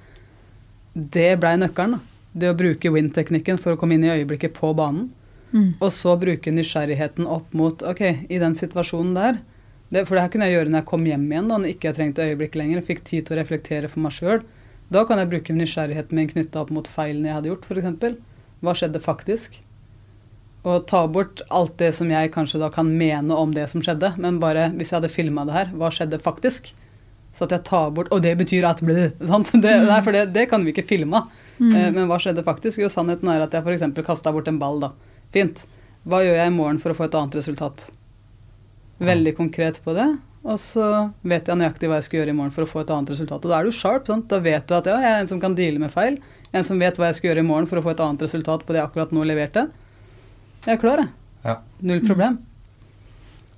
[0.98, 2.00] Det blei nøkkelen, da.
[2.34, 5.10] Det å bruke win-teknikken for å komme inn i øyeblikket på banen.
[5.54, 5.76] Mm.
[5.80, 9.40] Og så bruke nysgjerrigheten opp mot OK, i den situasjonen der
[9.92, 11.90] det, For det her kunne jeg gjøre når jeg kom hjem igjen, da når ikke
[11.90, 12.80] jeg trengte øyeblikket lenger.
[12.80, 14.46] Jeg fikk tid til å reflektere for meg sjøl.
[14.92, 18.16] Da kan jeg bruke nysgjerrigheten min knytta opp mot feilene jeg hadde gjort, f.eks.
[18.62, 19.60] Hva skjedde faktisk?
[20.68, 24.14] Og ta bort alt det som jeg kanskje da kan mene om det som skjedde,
[24.22, 26.70] men bare hvis jeg hadde filma det her, hva skjedde faktisk?
[27.32, 29.54] Så at jeg tar bort Og det betyr at ble, sant?
[29.64, 31.24] Det, nei, for det, det kan vi ikke filme.
[31.62, 32.82] Eh, men hva skjedde faktisk?
[32.84, 33.88] Jo, sannheten er at jeg f.eks.
[34.06, 34.92] kasta bort en ball, da.
[35.32, 35.64] Fint.
[36.04, 37.88] Hva gjør jeg i morgen for å få et annet resultat?
[39.02, 40.08] Veldig konkret på det.
[40.42, 40.86] Og så
[41.28, 43.44] vet jeg nøyaktig hva jeg skal gjøre i morgen for å få et annet resultat.
[43.46, 44.08] Og da er du sharp.
[44.10, 44.28] Sant?
[44.30, 46.18] Da vet du at ja, jeg er en som kan deale med feil.
[46.52, 48.66] En som vet hva jeg skal gjøre i morgen for å få et annet resultat
[48.66, 49.68] på det jeg akkurat nå leverte.
[50.66, 51.14] Jeg er klar, jeg.
[51.46, 51.58] Ja.
[51.86, 52.40] Null problem.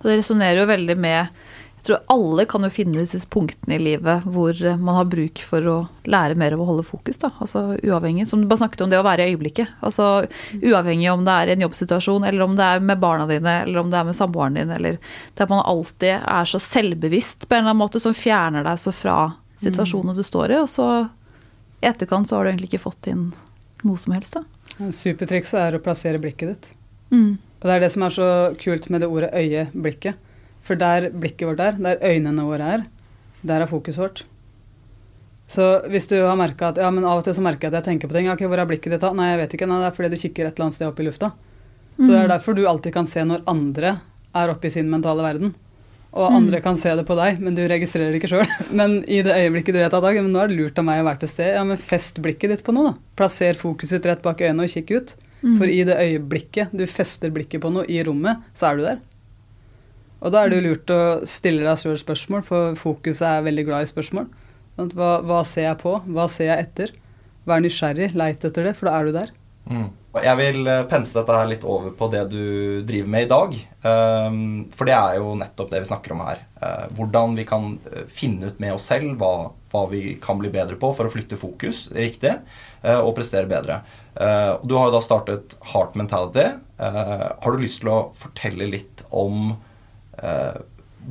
[0.02, 1.44] Og det resonnerer jo veldig med
[1.84, 5.42] Jeg tror alle kan jo finne disse punktene i livet hvor eh, man har bruk
[5.44, 5.74] for å
[6.08, 7.18] lære mer av å holde fokus.
[7.20, 9.74] da, altså Uavhengig, som du bare snakket om det å være i øyeblikket.
[9.84, 10.06] altså
[10.62, 13.84] Uavhengig om det er i en jobbsituasjon, eller om det er med barna dine, eller
[13.84, 17.58] om det er med samboeren din, eller det at man alltid er så selvbevisst på
[17.58, 19.20] en eller annen måte som fjerner deg så fra
[19.60, 20.90] situasjonen du står i, og så
[21.84, 23.34] i etterkant så har du egentlig ikke fått inn
[23.84, 24.40] noe som helst.
[24.40, 24.88] da.
[24.96, 26.76] Supertrikset er å plassere blikket ditt.
[27.12, 27.34] Mm.
[27.60, 30.23] Og det er det som er så kult med det ordet øye-blikket.
[30.64, 32.86] For der blikket vårt er, der øynene våre er,
[33.44, 34.24] der er fokuset vårt.
[35.54, 37.82] Så hvis du har merka at ja, men av og til så merker jeg at
[37.82, 38.30] jeg tenker på ting.
[38.32, 39.12] Ok, hvor er blikket ditt da?
[39.16, 39.68] Nei, jeg vet ikke.
[39.70, 41.34] Nei, det er fordi det kikker et eller annet sted opp i lufta.
[42.00, 43.98] Så det er derfor du alltid kan se når andre
[44.34, 45.54] er oppe i sin mentale verden.
[46.14, 48.50] Og andre kan se det på deg, men du registrerer det ikke sjøl.
[48.80, 51.08] Men i det øyeblikket du vet at men nå er det lurt av meg å
[51.08, 53.14] være til stede, ja, men fest blikket ditt på noe, da.
[53.18, 55.16] Plasser fokuset ditt rett bak øynene og kikk ut.
[55.44, 59.02] For i det øyeblikket du fester blikket på noe i rommet, så er du der.
[60.24, 63.68] Og da er det jo lurt å stille deg sjøl spørsmål, for fokuset er veldig
[63.68, 64.30] glad i spørsmål.
[64.96, 65.98] Hva, hva ser jeg på?
[66.16, 66.94] Hva ser jeg etter?
[67.50, 69.34] Vær nysgjerrig, leit etter det, for da er du der.
[69.68, 69.90] Mm.
[70.22, 72.44] Jeg vil eh, pense dette her litt over på det du
[72.86, 73.56] driver med i dag.
[73.82, 74.38] Um,
[74.76, 76.44] for det er jo nettopp det vi snakker om her.
[76.62, 80.52] Uh, hvordan vi kan eh, finne ut med oss selv hva, hva vi kan bli
[80.54, 82.36] bedre på for å flytte fokus riktig
[82.84, 83.78] og prestere bedre.
[84.68, 86.44] Du har jo da startet Heart Mentality.
[86.76, 89.54] har du lyst til å fortelle litt om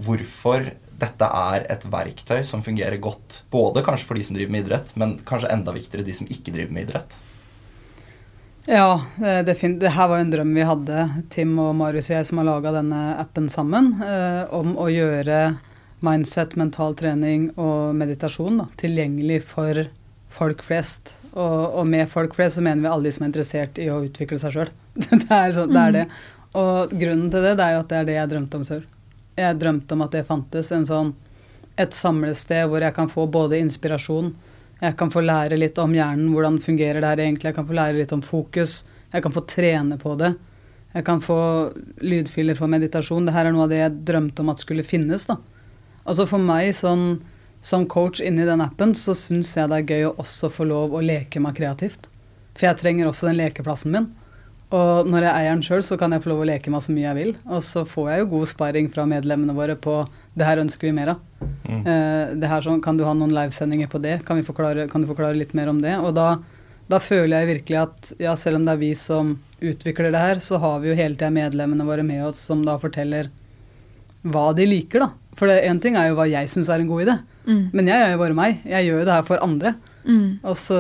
[0.03, 0.71] hvorfor
[1.03, 4.93] dette er et verktøy som fungerer godt både kanskje for de som driver med idrett,
[4.97, 7.17] men kanskje enda viktigere de som ikke driver med idrett?
[8.71, 12.12] Ja, det, det, fin- det her var jo en drøm vi hadde, Tim og Marius
[12.12, 15.41] og jeg som har laga denne appen sammen, eh, om å gjøre
[16.07, 19.83] mindset, mental trening og meditasjon da, tilgjengelig for
[20.33, 21.17] folk flest.
[21.33, 23.99] Og, og med folk flest så mener vi alle de som er interessert i å
[24.07, 24.71] utvikle seg sjøl.
[25.11, 26.07] det, er sånn- det er det.
[26.59, 28.88] Og grunnen til det, det er jo at det er det jeg drømte om selv.
[29.38, 31.12] Jeg drømte om at det fantes en sånn,
[31.81, 34.35] et samlested hvor jeg kan få både inspirasjon,
[34.83, 37.53] jeg kan få lære litt om hjernen, hvordan fungerer det her egentlig.
[37.53, 38.81] Jeg kan få lære litt om fokus.
[39.12, 40.33] Jeg kan få trene på det.
[40.93, 41.37] Jeg kan få
[42.03, 43.29] lydfiler for meditasjon.
[43.29, 45.29] Dette er noe av det jeg drømte om at skulle finnes.
[45.31, 45.38] da.
[46.03, 47.21] Altså For meg sånn,
[47.62, 50.99] som coach inni den appen, så syns jeg det er gøy å også få lov
[50.99, 52.11] å leke meg kreativt.
[52.59, 54.11] For jeg trenger også den lekeplassen min.
[54.72, 56.94] Og når jeg eier den sjøl, så kan jeg få lov å leke meg så
[56.96, 57.32] mye jeg vil.
[57.52, 59.98] Og så får jeg jo god sparring fra medlemmene våre på
[60.38, 61.20] det her ønsker vi mer av.
[61.68, 61.82] Mm.
[61.85, 64.22] Eh, det her sånn, Kan du ha noen livesendinger på det?
[64.24, 65.92] Kan, vi forklare, kan du forklare litt mer om det?
[66.00, 66.38] Og da,
[66.88, 70.40] da føler jeg virkelig at ja, selv om det er vi som utvikler det her,
[70.40, 73.28] så har vi jo hele tida medlemmene våre med oss som da forteller
[74.22, 75.11] hva de liker, da.
[75.37, 77.70] For én ting er jo hva jeg syns er en god idé, Mm.
[77.74, 78.61] men jeg er jo bare meg.
[78.64, 79.72] Jeg gjør jo det her for andre.
[80.05, 80.41] Mm.
[80.43, 80.79] Og så,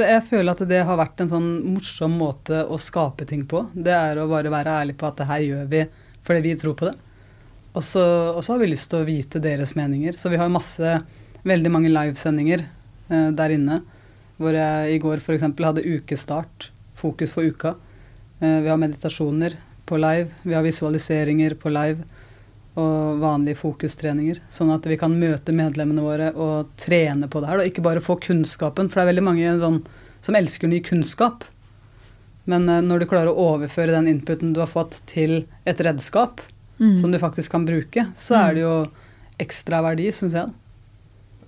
[0.00, 3.66] jeg føler at det har vært en sånn morsom måte å skape ting på.
[3.74, 5.82] Det er å bare være ærlig på at det her gjør vi
[6.26, 6.96] fordi vi tror på det.
[7.76, 10.16] Og så har vi lyst til å vite deres meninger.
[10.16, 10.96] Så vi har masse,
[11.46, 13.82] veldig mange livesendinger eh, der inne.
[14.40, 15.44] Hvor jeg i går f.eks.
[15.44, 17.74] hadde ukestart, fokus for uka.
[18.40, 20.32] Eh, vi har meditasjoner på live.
[20.42, 22.08] Vi har visualiseringer på live.
[22.76, 24.42] Og vanlige fokustreninger.
[24.52, 27.62] Sånn at vi kan møte medlemmene våre og trene på det her.
[27.62, 29.78] Og ikke bare få kunnskapen, for det er veldig mange sånn,
[30.26, 31.44] som elsker ny kunnskap.
[32.44, 36.44] Men eh, når du klarer å overføre den inputen du har fått til et redskap,
[36.76, 36.98] Mm.
[37.00, 38.72] som du faktisk kan bruke, så er det jo
[39.40, 40.50] ekstra verdi, syns jeg.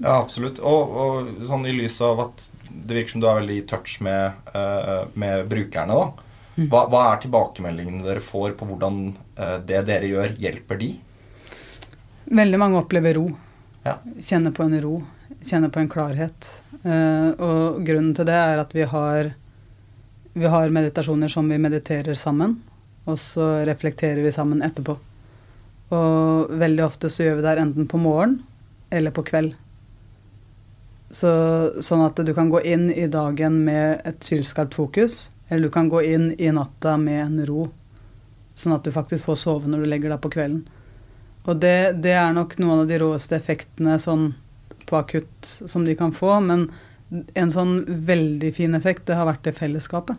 [0.00, 0.56] Ja, absolutt.
[0.64, 3.98] Og, og sånn i lys av at det virker som du er veldig i touch
[4.00, 6.24] med, eh, med brukerne, da.
[6.56, 6.70] Mm.
[6.72, 9.02] Hva, hva er tilbakemeldingene dere får på hvordan
[9.36, 10.88] eh, det dere gjør, hjelper de?
[12.28, 13.28] Veldig mange opplever ro.
[13.86, 13.98] Ja.
[14.20, 14.96] Kjenner på en ro.
[15.40, 16.48] Kjenner på en klarhet.
[16.84, 19.30] Uh, og grunnen til det er at vi har,
[20.34, 22.58] vi har meditasjoner som vi mediterer sammen,
[23.08, 24.98] og så reflekterer vi sammen etterpå.
[25.96, 28.42] Og veldig ofte så gjør vi det her enten på morgen
[28.92, 29.56] eller på kveld.
[31.08, 31.30] Så,
[31.80, 35.88] sånn at du kan gå inn i dagen med et sylskarpt fokus, eller du kan
[35.88, 37.70] gå inn i natta med en ro.
[38.58, 40.66] Sånn at du faktisk får sove når du legger deg på kvelden.
[41.48, 44.30] Og det, det er nok noen av de råeste effektene sånn
[44.88, 46.34] på akutt som de kan få.
[46.44, 46.68] Men
[47.08, 50.18] en sånn veldig fin effekt, det har vært det fellesskapet.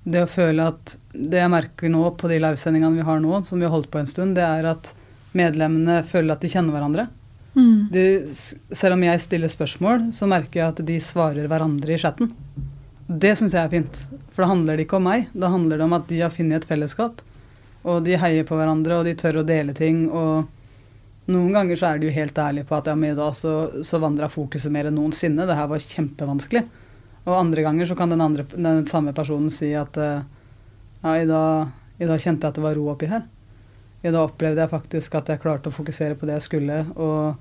[0.00, 3.60] Det å føle at Det jeg merker nå på de livesendingene vi har nå, som
[3.60, 4.94] vi har holdt på en stund, det er at
[5.36, 7.06] medlemmene føler at de kjenner hverandre.
[7.54, 7.90] Mm.
[7.92, 12.30] De, selv om jeg stiller spørsmål, så merker jeg at de svarer hverandre i chatten.
[13.10, 14.02] Det syns jeg er fint.
[14.30, 15.28] For da handler det ikke om meg.
[15.34, 17.20] Da handler det om at de har funnet et fellesskap.
[17.88, 20.04] Og de heier på hverandre, og de tør å dele ting.
[20.12, 23.34] Og noen ganger så er de jo helt ærlige på at ja, men i dag
[23.36, 23.54] så,
[23.86, 25.46] så vandra fokuset mer enn noensinne.
[25.48, 26.64] Det her var kjempevanskelig.
[27.26, 30.24] Og andre ganger så kan den, andre, den samme personen si at eh,
[31.02, 33.26] ja, i dag, i dag kjente jeg at det var ro oppi her.
[34.00, 37.36] I dag opplevde jeg faktisk at jeg klarte å fokusere på det jeg skulle, og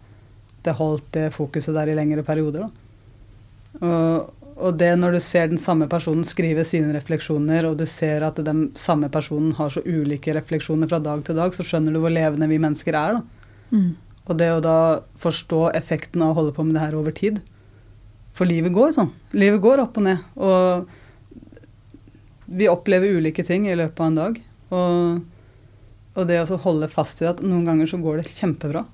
[0.65, 2.67] det holdt det fokuset der i lengre perioder.
[2.67, 3.79] Da.
[3.79, 8.25] Og, og det når du ser den samme personen skrive sine refleksjoner, og du ser
[8.27, 12.01] at den samme personen har så ulike refleksjoner fra dag til dag, så skjønner du
[12.03, 13.19] hvor levende vi mennesker er.
[13.19, 13.21] da.
[13.71, 13.95] Mm.
[14.29, 14.79] Og det å da
[15.21, 17.39] forstå effekten av å holde på med det her over tid.
[18.37, 19.09] For livet går sånn.
[19.33, 20.19] Livet går opp og ned.
[20.37, 20.85] Og
[22.59, 24.37] vi opplever ulike ting i løpet av en dag.
[24.69, 24.93] Og,
[26.13, 28.85] og det å holde fast i at noen ganger så går det kjempebra.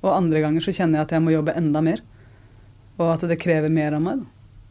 [0.00, 2.02] Og andre ganger så kjenner jeg at jeg må jobbe enda mer.
[2.96, 4.24] Og at det krever mer av meg.
[4.24, 4.37] Da.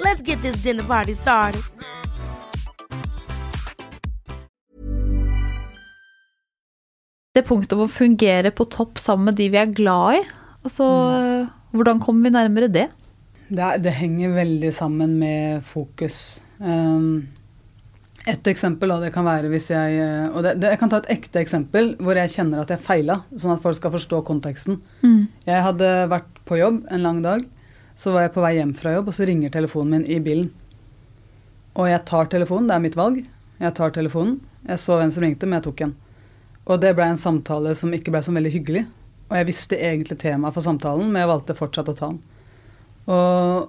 [0.00, 1.62] Let's get this dinner party started.
[7.34, 10.26] Det punktet om å fungere på topp sammen med de vi er glad i,
[10.62, 10.86] altså
[11.74, 12.88] hvordan kommer vi nærmere det?
[13.48, 16.20] Det, er- det henger veldig sammen med fokus.
[16.62, 17.26] Um,
[18.30, 19.98] et eksempel, og det kan være hvis jeg
[20.32, 23.18] Og det, det, jeg kan ta et ekte eksempel hvor jeg kjenner at jeg feila,
[23.36, 24.78] sånn at folk skal forstå konteksten.
[25.44, 27.42] Jeg hadde vært på jobb en lang dag.
[27.98, 30.50] Så var jeg på vei hjem fra jobb, og så ringer telefonen min i bilen.
[31.74, 33.20] Og jeg tar telefonen, det er mitt valg.
[33.62, 34.40] Jeg tar telefonen.
[34.66, 35.94] Jeg så hvem som ringte, men jeg tok den.
[36.64, 38.84] Og det ble en samtale som ikke ble så veldig hyggelig.
[39.28, 42.20] Og jeg visste egentlig temaet for samtalen, men jeg valgte fortsatt å ta den.
[43.14, 43.66] Og,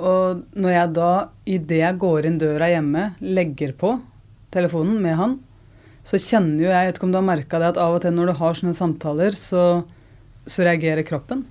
[0.00, 1.10] og når jeg da,
[1.48, 3.98] idet jeg går inn døra hjemme, legger på
[4.54, 5.36] telefonen med han,
[6.08, 8.02] så kjenner jo jeg, jeg vet ikke om du har merka det, at av og
[8.04, 9.64] til når du har sånne samtaler, så,
[10.48, 11.44] så reagerer kroppen.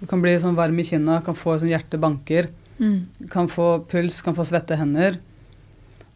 [0.00, 2.48] Du kan bli sånn varm i kinna, kan få sånn hjertet banker,
[3.30, 5.18] kan få puls, kan få svette hender.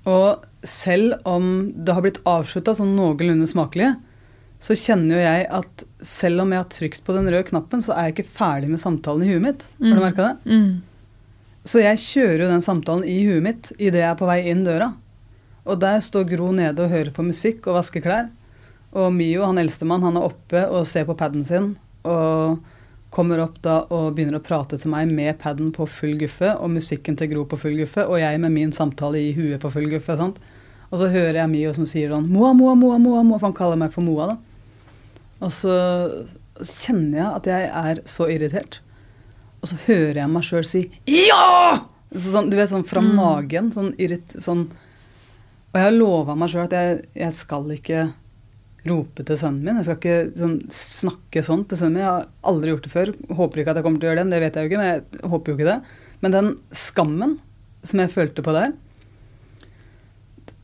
[0.07, 3.93] Og selv om det har blitt avslutta sånn noenlunde smakelig,
[4.63, 7.97] så kjenner jo jeg at selv om jeg har trykt på den røde knappen, så
[7.97, 9.69] er jeg ikke ferdig med samtalen i huet mitt.
[9.83, 10.37] Har du merka det?
[11.67, 14.63] Så jeg kjører jo den samtalen i huet mitt idet jeg er på vei inn
[14.67, 14.93] døra.
[15.67, 18.31] Og der står Gro nede og hører på musikk og vasker klær.
[18.95, 21.77] Og Mio, han eldstemann, han er oppe og ser på paden sin.
[22.07, 22.59] Og
[23.13, 26.73] kommer opp da og begynner å prate til meg med paden på full guffe, og
[26.73, 29.91] musikken til Gro på full guffe, og jeg med min samtale i huet på full
[29.93, 30.17] guffe.
[30.17, 30.41] sant?
[30.93, 33.57] Og så hører jeg Mio som sier sånn Moa, Moa, Moa, Moa, Moa, for han
[33.57, 34.39] kaller meg for Moa, da.
[35.43, 35.77] Og så
[36.61, 38.81] kjenner jeg at jeg er så irritert.
[39.63, 41.87] Og så hører jeg meg sjøl si ja!
[42.13, 43.71] Så sånn, du vet, sånn fra magen.
[43.73, 44.35] Sånn irrit...
[44.45, 44.67] Sånn.
[45.73, 48.03] Og jeg har lova meg sjøl at jeg, jeg skal ikke
[48.89, 49.79] rope til sønnen min.
[49.79, 52.05] Jeg skal ikke sånn, snakke sånn til sønnen min.
[52.05, 53.13] Jeg har aldri gjort det før.
[53.39, 54.91] Håper ikke at jeg kommer til å gjøre det, det vet jeg jo ikke, men
[54.91, 55.79] jeg håper jo ikke det.
[56.23, 57.37] Men den skammen
[57.87, 58.77] som jeg følte på der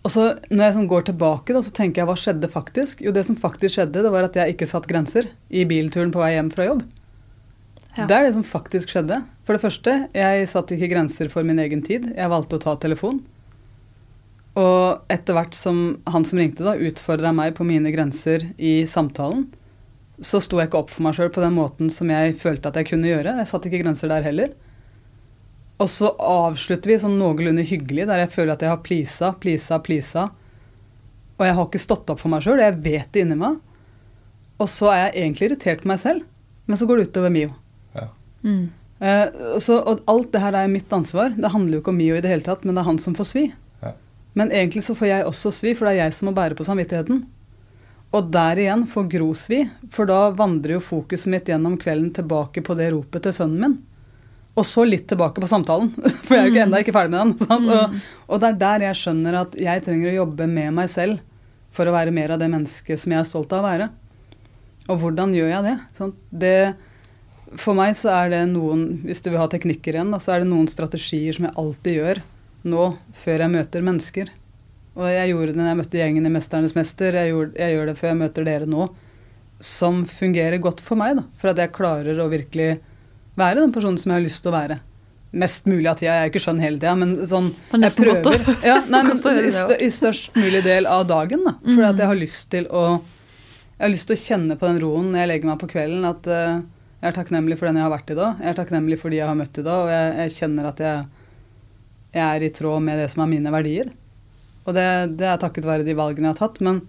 [0.06, 3.02] Og så når jeg sånn går tilbake, da, så tenker jeg hva skjedde faktisk?
[3.04, 6.22] Jo, det som faktisk skjedde, det var at jeg ikke satt grenser i bilturen på
[6.22, 6.84] vei hjem fra jobb.
[7.96, 8.06] Ja.
[8.06, 9.18] Det er det som faktisk skjedde.
[9.46, 12.12] For det første, jeg satte ikke grenser for min egen tid.
[12.14, 13.18] Jeg valgte å ta telefon.
[14.58, 19.46] Og etter hvert som han som ringte, da, utfordra meg på mine grenser i samtalen,
[20.18, 22.80] så sto jeg ikke opp for meg sjøl på den måten som jeg følte at
[22.80, 23.36] jeg kunne gjøre.
[23.38, 24.56] Jeg satte ikke grenser der heller.
[25.78, 29.78] Og så avslutter vi sånn noenlunde hyggelig, der jeg føler at jeg har pleasa, pleasa,
[29.78, 30.24] pleasa.
[31.38, 33.60] Og jeg har ikke stått opp for meg sjøl, jeg vet det inni meg.
[34.58, 36.26] Og så er jeg egentlig irritert på meg selv.
[36.66, 37.54] men så går det utover Mio.
[37.94, 38.08] Ja.
[38.42, 38.68] Mm.
[38.98, 39.28] Eh,
[39.62, 41.30] så, og alt det her er mitt ansvar.
[41.32, 43.14] Det handler jo ikke om Mio i det hele tatt, men det er han som
[43.16, 43.44] får svi.
[44.36, 46.66] Men egentlig så får jeg også svi, for det er jeg som må bære på
[46.66, 47.22] samvittigheten.
[48.16, 49.62] Og der igjen får Gro svi,
[49.92, 53.76] for da vandrer jo fokuset mitt gjennom kvelden tilbake på det ropet til sønnen min.
[54.58, 55.92] Og så litt tilbake på samtalen,
[56.24, 57.34] for jeg er jo ikke enda ikke ferdig med den.
[57.50, 57.72] Sant?
[57.74, 61.20] Og, og det er der jeg skjønner at jeg trenger å jobbe med meg selv
[61.74, 63.90] for å være mer av det mennesket som jeg er stolt av å være.
[64.88, 65.76] Og hvordan gjør jeg det?
[65.98, 66.16] Sant?
[66.32, 66.58] det
[67.60, 70.42] for meg så er det noen, hvis du vil ha teknikker igjen, da, så er
[70.42, 72.20] det noen strategier som jeg alltid gjør
[72.66, 72.90] nå
[73.22, 74.32] før jeg møter mennesker.
[74.98, 77.86] Og jeg gjorde det når jeg møtte gjengen i 'Mesternes mester', jeg, gjorde, jeg gjør
[77.86, 78.88] det før jeg møter dere nå.
[79.62, 81.24] Som fungerer godt for meg, da.
[81.38, 82.78] For at jeg klarer å virkelig
[83.38, 84.78] være den personen som jeg har lyst til å være.
[85.38, 86.14] Mest mulig av tida.
[86.16, 88.48] Jeg er ikke skjønn hele tida, men sånn jeg prøver.
[88.64, 89.20] Ja, nei, men
[89.76, 91.58] i, størst mulig del av dagen, da.
[91.62, 92.88] For at jeg har lyst til å
[93.78, 96.06] Jeg har lyst til å kjenne på den roen når jeg legger meg på kvelden,
[96.08, 96.58] at uh,
[96.98, 98.40] jeg er takknemlig for den jeg har vært i dag.
[98.42, 100.80] Jeg er takknemlig for de jeg har møtt i dag, og jeg, jeg kjenner at
[100.82, 101.04] jeg,
[102.14, 103.92] jeg er i tråd med det som er mine verdier.
[104.68, 104.88] Og det,
[105.20, 106.60] det er takket være de valgene jeg har tatt.
[106.64, 106.82] Men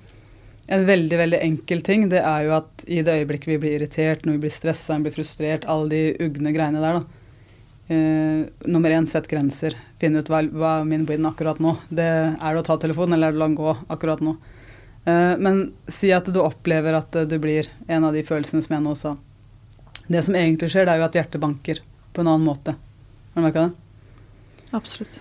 [0.69, 4.25] en veldig veldig enkel ting det er jo at i det øyeblikket vi blir irritert,
[4.25, 7.19] når vi blir stressa, blir frustrert, alle de ugne greiene der, da.
[7.89, 9.73] Eh, nummer én, sett grenser.
[9.97, 11.73] Finn ut hva, hva er min win akkurat nå.
[11.89, 14.35] Det Er det å ta telefonen, eller er det å la den gå akkurat nå?
[15.09, 18.85] Eh, men si at du opplever at du blir en av de følelsene som jeg
[18.85, 19.15] nå sa.
[20.05, 21.81] Det som egentlig skjer, det er jo at hjertet banker
[22.13, 22.77] på en annen måte.
[23.33, 23.88] Har du merka det?
[24.75, 25.19] Absolutt.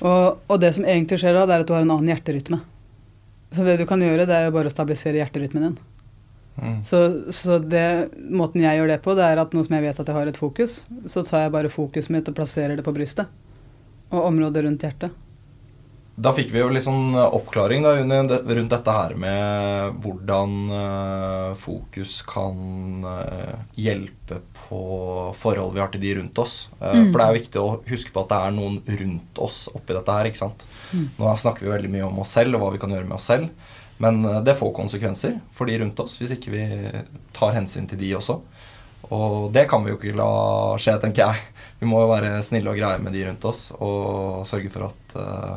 [0.00, 2.60] Og, og det som egentlig skjer da, det er at du har en annen hjerterytme.
[3.50, 5.78] Så det du kan gjøre, det er jo bare å stabilisere hjerterytmen din.
[6.60, 6.76] Mm.
[6.84, 7.00] Så,
[7.32, 10.10] så det, måten jeg gjør det på, det er at nå som jeg vet at
[10.10, 13.32] jeg har et fokus, så tar jeg bare fokuset mitt og plasserer det på brystet.
[14.10, 15.16] Og området rundt hjertet.
[16.20, 22.18] Da fikk vi jo litt sånn oppklaring da, rundt dette her med hvordan eh, fokus
[22.28, 26.70] kan eh, hjelpe på forhold vi har til de rundt oss.
[26.80, 27.10] Eh, Mm.
[27.10, 30.12] For det er viktig å huske på at det er noen rundt oss oppi dette
[30.12, 30.30] her.
[30.30, 30.66] ikke sant?
[31.18, 33.26] Nå snakker vi veldig mye om oss selv og hva vi kan gjøre med oss
[33.32, 33.50] selv.
[33.98, 36.64] Men eh, det får konsekvenser for de rundt oss hvis ikke vi
[37.36, 38.40] tar hensyn til de også.
[39.10, 40.30] Og det kan vi jo ikke la
[40.78, 41.42] skje, tenker jeg.
[41.80, 45.16] Vi må jo være snille og greie med de rundt oss og sørge for at
[45.16, 45.56] uh,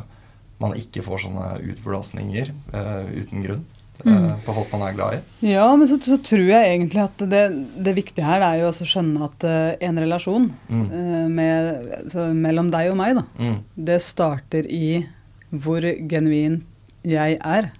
[0.58, 3.62] man ikke får sånne utblåsninger uh, uten grunn
[4.02, 5.20] eh, på folk man er glad i.
[5.52, 7.42] Ja, men så, så tror jeg egentlig at det,
[7.86, 10.84] det viktige her er jo å skjønne at eh, en relasjon Mm.
[10.90, 13.58] eh, med, så mellom deg og meg, da, Mm.
[13.90, 15.06] det starter i
[15.54, 16.62] hvor genuin
[17.06, 17.70] jeg er.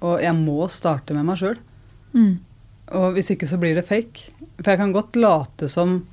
[0.00, 1.56] Og jeg må starte med meg sjøl.
[2.14, 2.36] Mm.
[2.94, 4.28] Og hvis ikke så blir det fake.
[4.62, 6.04] For jeg kan godt late som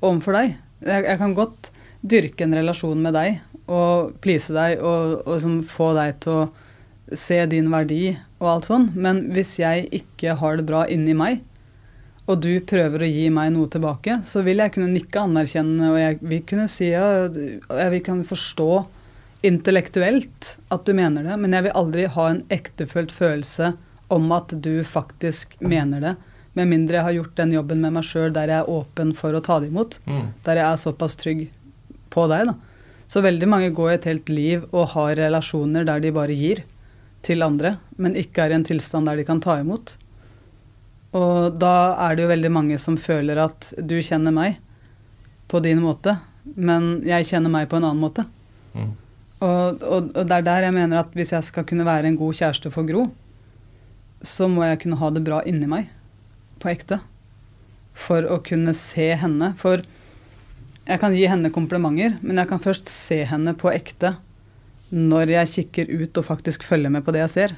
[0.00, 0.54] overfor deg.
[0.84, 1.68] Jeg, jeg kan godt
[2.04, 3.40] dyrke en relasjon med deg
[3.72, 6.48] og please deg og, og liksom få deg til å
[7.12, 8.88] se din verdi og alt sånn.
[8.96, 11.42] Men hvis jeg ikke har det bra inni meg,
[12.24, 15.98] og du prøver å gi meg noe tilbake, så vil jeg kunne nikke anerkjennende, og
[16.00, 18.68] jeg vil kunne si ja, jeg vil kunne forstå
[19.44, 23.74] intellektuelt at du mener det, men jeg vil aldri ha en ektefølt følelse
[24.14, 26.14] om at du faktisk mener det.
[26.56, 29.36] Med mindre jeg har gjort den jobben med meg sjøl der jeg er åpen for
[29.36, 29.98] å ta det imot.
[30.06, 30.30] Mm.
[30.46, 31.48] Der jeg er såpass trygg
[32.14, 32.54] på deg, da.
[33.10, 36.62] Så veldig mange går et helt liv og har relasjoner der de bare gir
[37.24, 39.96] til andre, men ikke er i en tilstand der de kan ta imot.
[41.14, 44.58] Og da er det jo veldig mange som føler at du kjenner meg
[45.50, 48.26] på din måte, men jeg kjenner meg på en annen måte.
[48.74, 48.92] Mm.
[49.44, 52.18] Og, og, og det er der jeg mener at hvis jeg skal kunne være en
[52.18, 53.06] god kjæreste for Gro,
[54.24, 55.90] så må jeg kunne ha det bra inni meg,
[56.62, 57.00] på ekte.
[57.94, 59.52] For å kunne se henne.
[59.60, 59.84] For
[60.84, 64.16] jeg kan gi henne komplimenter, men jeg kan først se henne på ekte
[64.94, 67.54] når jeg kikker ut og faktisk følger med på det jeg ser.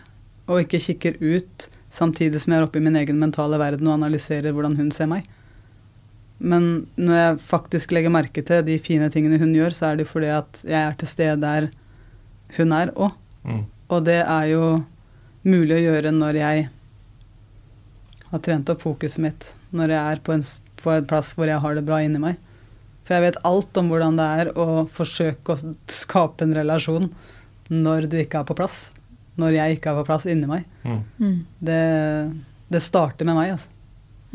[0.49, 3.99] Og ikke kikker ut samtidig som jeg er oppe i min egen mentale verden og
[3.99, 5.27] analyserer hvordan hun ser meg.
[6.39, 10.09] Men når jeg faktisk legger merke til de fine tingene hun gjør, så er det
[10.09, 11.69] fordi at jeg er til stede der
[12.57, 13.13] hun er òg.
[13.45, 13.63] Mm.
[13.93, 14.65] Og det er jo
[15.47, 16.67] mulig å gjøre når jeg
[18.33, 19.53] har trent opp fokuset mitt.
[19.77, 20.45] Når jeg er på en,
[20.83, 22.41] på en plass hvor jeg har det bra inni meg.
[23.07, 27.09] For jeg vet alt om hvordan det er å forsøke å skape en relasjon
[27.73, 28.87] når du ikke er på plass.
[29.37, 30.67] Når jeg ikke er på plass inni meg.
[30.87, 31.01] Mm.
[31.21, 31.39] Mm.
[31.69, 31.81] Det,
[32.73, 33.73] det starter med meg, altså.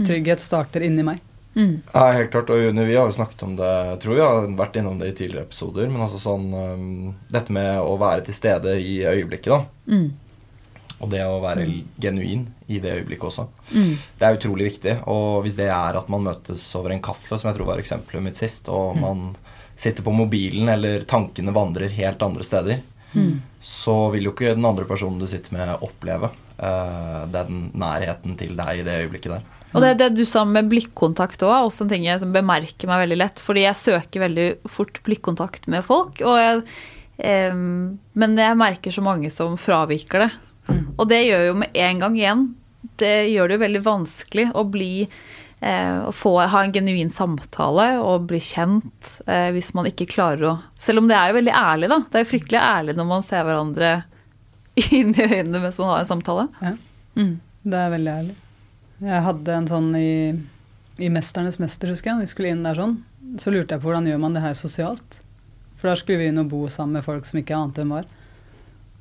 [0.01, 1.19] Trygghet starter inni meg.
[1.53, 1.81] Mm.
[1.93, 2.49] Ja, helt klart.
[2.49, 5.09] Og Juni, vi har jo snakket om det Jeg tror vi har vært innom det
[5.11, 5.89] i tidligere episoder.
[5.91, 9.91] Men altså sånn um, Dette med å være til stede i øyeblikket, da.
[9.91, 10.09] Mm.
[11.01, 11.65] Og det å være
[12.01, 13.47] genuin i det øyeblikket også.
[13.73, 13.93] Mm.
[14.19, 14.95] Det er utrolig viktig.
[15.11, 18.25] Og hvis det er at man møtes over en kaffe, som jeg tror var eksempelet
[18.27, 19.31] mitt sist, og man
[19.81, 22.83] sitter på mobilen eller tankene vandrer helt andre steder,
[23.61, 28.55] så vil jo ikke den andre personen du sitter med, oppleve uh, den nærheten til
[28.57, 29.49] deg i det øyeblikket der.
[29.71, 32.89] Og det, det du sa med blikkontakt òg, er også en ting jeg som bemerker
[32.89, 33.43] meg veldig lett.
[33.43, 36.19] Fordi jeg søker veldig fort blikkontakt med folk.
[36.27, 36.63] Og jeg,
[37.23, 40.31] eh, men jeg merker så mange som fraviker det.
[40.99, 42.41] Og det gjør jo med en gang igjen
[42.99, 44.91] Det gjør det jo veldig vanskelig å bli
[45.61, 50.53] å få, ha en genuin samtale og bli kjent eh, hvis man ikke klarer å
[50.81, 51.99] Selv om det er jo veldig ærlig, da.
[52.09, 53.91] Det er jo fryktelig ærlig når man ser hverandre
[54.97, 56.47] inn i øynene mens man har en samtale.
[56.63, 56.73] Ja.
[57.19, 57.35] Mm.
[57.61, 58.35] Det er veldig ærlig.
[59.01, 60.13] Jeg hadde en sånn i,
[61.01, 62.23] i 'Mesternes mester', husker jeg.
[62.23, 62.99] Vi skulle inn der sånn.
[63.41, 65.21] Så lurte jeg på hvordan gjør man det her sosialt.
[65.77, 68.09] For da skulle vi inn og bo sammen med folk som ikke ante hvem var.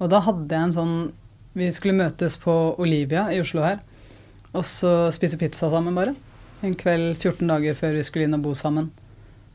[0.01, 0.95] Og da hadde jeg en sånn
[1.51, 3.81] Vi skulle møtes på Olivia i Oslo her.
[4.55, 6.15] Og så spise pizza sammen, bare.
[6.61, 8.91] En kveld 14 dager før vi skulle inn og bo sammen.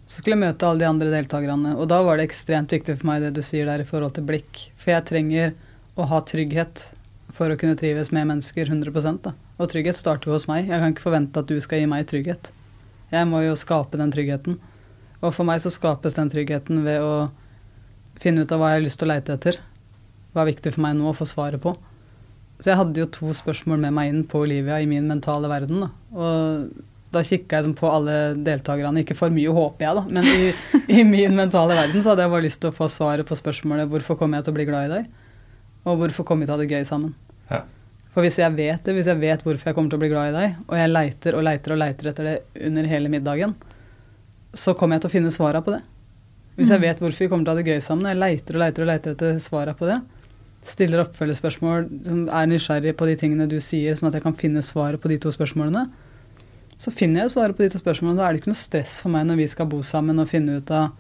[0.06, 1.76] Så skulle jeg møte alle de andre deltakerne.
[1.78, 4.26] Og da var det ekstremt viktig for meg det du sier der i forhold til
[4.26, 4.68] blikk.
[4.82, 5.54] For jeg trenger
[5.98, 6.88] å ha trygghet
[7.36, 9.36] for å kunne trives med mennesker 100 da.
[9.62, 10.66] Og trygghet starter jo hos meg.
[10.66, 12.50] Jeg kan ikke forvente at du skal gi meg trygghet.
[13.14, 14.58] Jeg må jo skape den tryggheten.
[15.22, 17.30] Og for meg så skapes den tryggheten ved å
[18.22, 19.62] finne ut av hva jeg har lyst til å leite etter.
[20.34, 21.76] Hva er viktig for meg nå å få svaret på.
[22.60, 25.86] Så jeg hadde jo to spørsmål med meg inn på Olivia i min mentale verden.
[25.86, 25.90] Da.
[26.16, 29.04] Og da kikka jeg sånn på alle deltakerne.
[29.04, 30.50] Ikke for mye, håper jeg, da, men i,
[31.00, 33.90] i, min mentale verden så hadde jeg bare lyst til å få svaret på spørsmålet
[33.92, 35.08] hvorfor kommer jeg til å bli glad i deg,
[35.86, 37.16] og hvorfor kommer vi til å ha det gøy sammen.
[37.50, 37.64] Ja.
[38.16, 40.32] For hvis jeg vet det, hvis jeg vet hvorfor jeg kommer til å bli glad
[40.32, 42.36] i deg, og jeg leiter og leiter og leiter etter det
[42.70, 43.56] under hele middagen,
[44.56, 45.82] så kommer jeg til å finne svara på det.
[46.56, 48.56] Hvis jeg vet hvorfor vi kommer til å ha det gøy sammen, og jeg leiter
[48.56, 50.00] og leiter og leiter etter svara på det,
[50.66, 51.90] stiller oppfølgespørsmål
[52.34, 55.20] er nysgjerrig på de tingene du sier, sånn at jeg kan finne svaret på de
[55.22, 55.86] to spørsmålene,
[56.78, 58.20] så finner jeg svaret på to spørsmålene.
[58.20, 60.60] Da er det ikke noe stress for meg når vi skal bo sammen og finne
[60.60, 60.92] ut av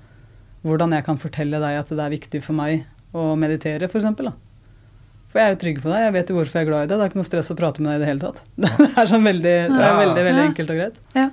[0.65, 4.07] hvordan jeg kan fortelle deg at det er viktig for meg å meditere, f.eks.
[5.29, 6.87] For jeg er jo trygg på deg, jeg vet jo hvorfor jeg er glad i
[6.87, 6.95] deg.
[6.95, 8.41] Det er ikke noe stress å prate med deg i det hele tatt.
[8.55, 10.99] Det er sånn veldig, det er veldig, veldig veldig enkelt og greit.
[11.17, 11.29] Ja.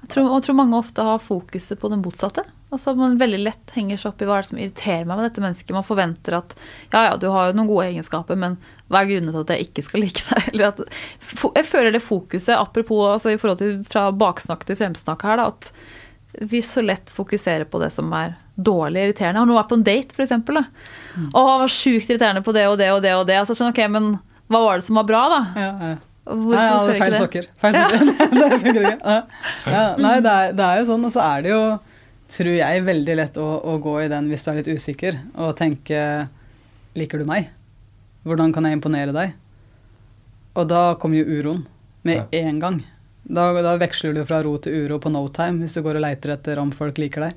[0.00, 2.44] Jeg tror, og jeg tror mange ofte har fokuset på den motsatte.
[2.70, 5.26] Altså Man veldig lett henger seg opp i hva er det som irriterer meg med
[5.26, 5.72] dette mennesket.
[5.74, 6.52] Man forventer at
[6.92, 8.58] ja, ja, du har jo noen gode egenskaper, men
[8.90, 10.44] hva er grunnen til at jeg ikke skal like deg?
[10.52, 10.84] Eller at,
[11.58, 15.50] jeg føler det fokuset, apropos altså i forhold til fra baksnakk til fremsnakk her, da,
[15.50, 19.42] at vi så lett fokuserer på det som er dårlig irriterende.
[19.42, 20.60] Noen vært på en date, eksempel?
[20.60, 20.86] Da?
[21.32, 23.40] Å, han var sjukt irriterende på det og det og det og det.
[23.40, 24.12] Altså, sånn, ok, men
[24.50, 25.40] hva var det som var bra, da?
[25.58, 25.96] Ja, ja.
[26.30, 27.20] Hvorfor Nei, hadde ser vi feil det?
[27.24, 27.46] sokker.
[27.58, 28.10] Feil sokker.
[28.38, 28.98] det funker ikke.
[29.00, 29.20] Ja.
[29.66, 31.62] Ja, nei, det er, det er jo sånn, og så er det jo,
[32.30, 35.56] tror jeg, veldig lett å, å gå i den hvis du er litt usikker, og
[35.58, 36.28] tenke
[36.98, 37.48] Liker du meg?
[38.26, 39.34] Hvordan kan jeg imponere deg?
[40.58, 41.60] Og da kommer jo uroen
[42.02, 42.24] med Ja.
[42.48, 42.80] en gang.
[43.30, 46.02] Da, da veksler du fra ro til uro på no time hvis du går og
[46.02, 47.34] leiter etter om folk liker deg,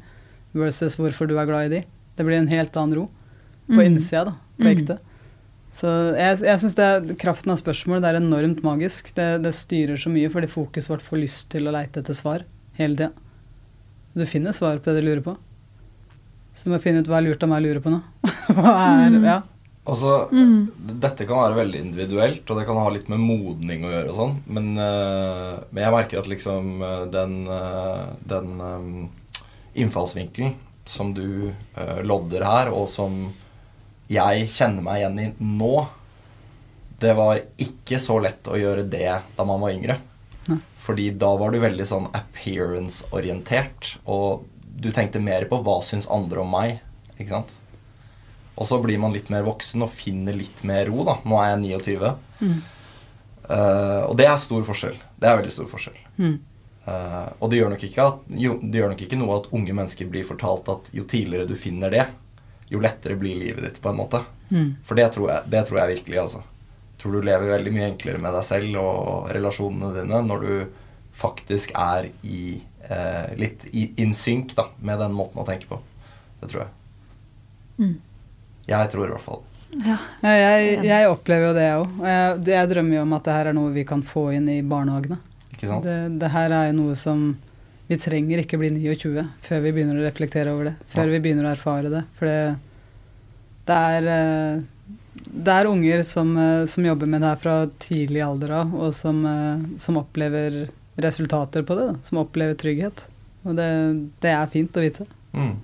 [0.58, 1.82] versus hvorfor du er glad i de.
[2.18, 3.06] Det blir en helt annen ro
[3.70, 3.86] på Mm.
[3.94, 4.32] innsida, da.
[4.58, 5.00] På Mm.
[5.74, 9.14] Så jeg, jeg syns kraften av spørsmål det er enormt magisk.
[9.16, 12.44] Det, det styrer så mye fordi fokuset vårt får lyst til å leite etter svar
[12.78, 13.12] hele tida.
[14.14, 15.36] Du finner svar på det du lurer på.
[16.54, 18.00] Så du må finne ut hva er lurt av meg å lure på nå.
[18.58, 19.40] hva er, ja.
[19.84, 19.98] Og
[20.32, 20.70] Mm.
[21.04, 24.20] Dette kan være veldig individuelt, og det kan ha litt med modning å gjøre og
[24.20, 29.42] sånn, men, eh, men jeg merker at liksom eh, den, eh, den eh,
[29.84, 30.54] innfallsvinkelen
[30.86, 31.52] som du
[32.04, 33.14] lodder her, og som
[34.12, 35.76] jeg kjenner meg igjen i nå,
[37.00, 39.08] det var ikke så lett å gjøre det
[39.38, 39.96] da man var yngre.
[40.84, 44.44] Fordi da var du veldig sånn appearance-orientert, og
[44.84, 46.82] du tenkte mer på hva syns andre om meg,
[47.16, 47.54] ikke sant?
[48.54, 51.18] Og så blir man litt mer voksen og finner litt mer ro, da.
[51.26, 52.12] Nå er jeg 29.
[53.44, 55.00] Eh, og det er stor forskjell.
[55.20, 56.02] Det er veldig stor forskjell.
[56.20, 56.36] Mm.
[56.84, 59.72] Uh, og det gjør, nok ikke at, jo, det gjør nok ikke noe at unge
[59.72, 62.04] mennesker blir fortalt at jo tidligere du finner det,
[62.68, 64.20] jo lettere blir livet ditt, på en måte.
[64.50, 64.74] Mm.
[64.84, 66.42] For det tror jeg, det tror jeg virkelig, altså.
[67.04, 70.54] Tror du lever veldig mye enklere med deg selv og relasjonene dine når du
[71.14, 75.82] faktisk er i eh, litt i, in sync da, med den måten å tenke på.
[76.40, 76.72] Det tror jeg.
[77.84, 77.98] Mm.
[78.72, 79.42] Jeg tror i hvert fall
[79.84, 79.98] Ja.
[80.24, 81.94] Jeg, jeg opplever jo det, jeg òg.
[82.08, 84.60] Jeg, jeg drømmer jo om at det her er noe vi kan få inn i
[84.64, 85.18] barnehagene.
[85.56, 85.84] Ikke sant?
[85.88, 87.24] Det, det her er jo noe som
[87.90, 90.76] Vi trenger ikke bli 29 før vi begynner å reflektere over det.
[90.94, 91.12] Før Ja.
[91.18, 92.04] vi begynner å erfare det.
[92.16, 92.56] For det,
[93.68, 94.62] det er eh,
[95.16, 98.94] det er unger som, eh, som jobber med det her fra tidlig alder av, og
[98.98, 101.88] som, eh, som opplever resultater på det.
[101.92, 103.06] Da, som opplever trygghet.
[103.46, 103.70] Og det,
[104.24, 105.06] det er fint å vite.
[105.34, 105.56] Mm.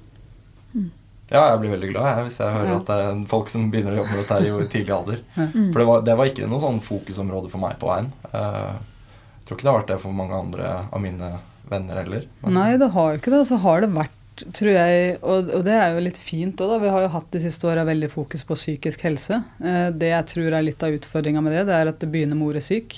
[1.30, 2.78] Ja, jeg blir veldig glad jeg, hvis jeg hører Ja.
[2.80, 5.20] at det er folk som begynner å jobbe med dette her i tidlig alder.
[5.38, 5.68] Mm.
[5.72, 8.08] For det var, det var ikke noe sånn fokusområde for meg på veien.
[8.34, 11.30] Eh, jeg tror ikke det har vært det for mange andre av mine
[11.70, 12.26] venner heller.
[12.42, 13.42] Men- Nei, det har jo ikke det.
[13.44, 14.18] Og så har det vært,
[14.56, 16.82] tror jeg, og, og det er jo litt fint òg, da.
[16.84, 19.42] Vi har jo hatt de siste åra veldig fokus på psykisk helse.
[19.60, 22.40] Eh, det jeg tror er litt av utfordringa med det, det er at det begynner
[22.40, 22.98] med ordet syk.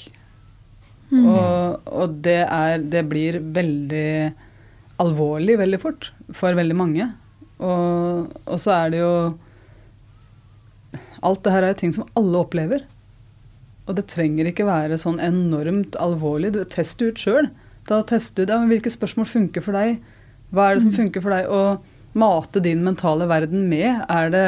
[1.12, 4.12] Og, og det, er, det blir veldig
[5.02, 7.08] alvorlig veldig fort for veldig mange.
[7.62, 9.16] Og, og så er det jo
[11.22, 12.86] Alt det her er jo ting som alle opplever.
[13.86, 16.50] Og det trenger ikke være sånn enormt alvorlig.
[16.56, 17.52] Du Test det ut sjøl.
[17.86, 20.00] Da tester du ja, hvilke spørsmål funker for deg.
[20.52, 21.62] Hva er det som funker for deg å
[22.20, 24.04] mate din mentale verden med?
[24.12, 24.45] Er det,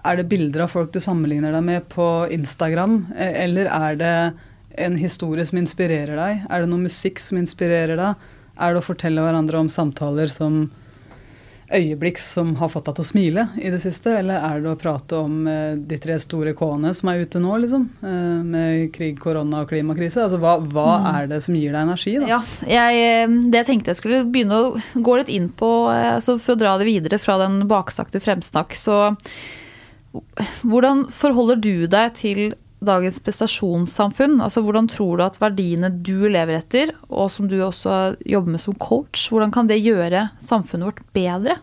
[0.00, 4.14] er det bilder av folk du sammenligner deg med på Instagram, E- eller er det
[4.80, 6.44] en historie som inspirerer deg?
[6.48, 8.30] Er det noe musikk som inspirerer deg?
[8.60, 10.70] Er det å fortelle hverandre om samtaler som
[11.70, 14.12] øyeblikk som har fått deg til å smile i det siste?
[14.20, 17.52] Eller er det å prate om eh, de tre store K-ene som er ute nå,
[17.64, 17.86] liksom?
[18.02, 20.24] Eh, med krig, korona og klimakrise?
[20.24, 22.30] Altså hva, hva er det som gir deg energi, da?
[22.34, 26.38] Ja, jeg, eh, det jeg tenkte jeg skulle begynne å gå litt inn på, altså
[26.42, 29.00] for å dra det videre fra den baksakte fremsnakk, så
[30.66, 32.42] hvordan forholder du deg til
[32.84, 34.38] dagens prestasjonssamfunn?
[34.44, 38.62] Altså hvordan tror du at verdiene du lever etter, og som du også jobber med
[38.62, 41.60] som coach, hvordan kan det gjøre samfunnet vårt bedre?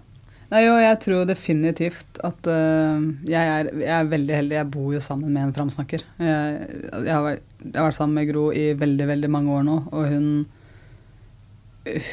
[0.47, 4.55] Nei, jo, jeg tror definitivt at uh, jeg, er, jeg er veldig heldig.
[4.61, 6.05] Jeg bor jo sammen med en framsnakker.
[6.23, 6.69] Jeg,
[7.03, 10.07] jeg, vært, jeg har vært sammen med Gro i veldig, veldig mange år nå, og
[10.13, 10.29] hun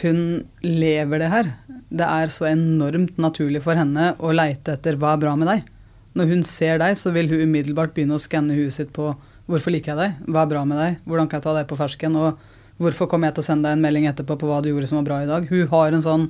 [0.03, 0.19] hun
[0.63, 1.53] lever det her.
[1.91, 5.71] Det er så enormt naturlig for henne å leite etter hva er bra med deg.
[6.15, 9.13] Når hun ser deg, så vil hun umiddelbart begynne å skanne huet sitt på
[9.51, 11.79] hvorfor liker jeg deg, hva er bra med deg, hvordan kan jeg ta deg på
[11.79, 12.39] fersken, og
[12.81, 15.01] hvorfor kommer jeg til å sende deg en melding etterpå på hva du gjorde som
[15.01, 15.51] var bra i dag.
[15.51, 16.25] Hun har en sånn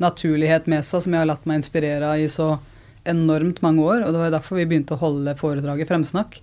[0.00, 2.52] naturlighet med seg som jeg har latt meg inspirere av i så
[3.08, 6.40] enormt mange år, og det var derfor vi begynte å holde foredraget Fremsnakk.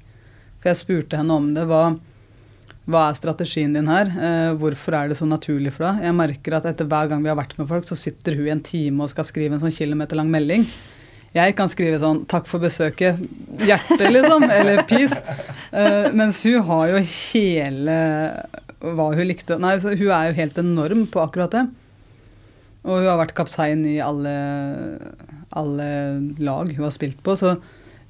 [0.58, 1.68] For jeg spurte henne om det.
[1.70, 1.84] Hva,
[2.90, 4.10] hva er strategien din her?
[4.10, 6.08] Eh, hvorfor er det så naturlig for deg?
[6.08, 8.54] Jeg merker at etter hver gang vi har vært med folk, så sitter hun i
[8.56, 10.66] en time og skal skrive en sånn kilometerlang melding.
[11.36, 13.20] Jeg kan skrive sånn 'takk for besøket',
[13.60, 15.22] hjerte, liksom, eller 'peace'.
[15.74, 17.98] Uh, mens hun har jo hele
[18.78, 21.66] hva hun likte Nei, hun er jo helt enorm på akkurat det.
[22.86, 24.36] Og hun har vært kaptein i alle,
[25.52, 25.90] alle
[26.40, 27.36] lag hun har spilt på.
[27.40, 27.58] Så,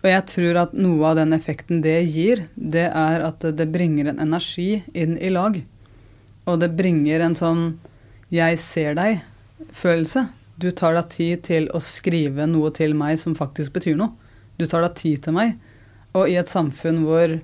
[0.03, 4.11] og jeg tror at noe av den effekten det gir, det er at det bringer
[4.11, 5.57] en energi inn i lag.
[6.47, 7.63] Og det bringer en sånn
[8.30, 10.28] 'jeg ser deg'-følelse.
[10.58, 14.14] Du tar deg tid til å skrive noe til meg som faktisk betyr noe.
[14.58, 15.55] Du tar deg tid til meg.
[16.18, 17.38] Og i et samfunn hvor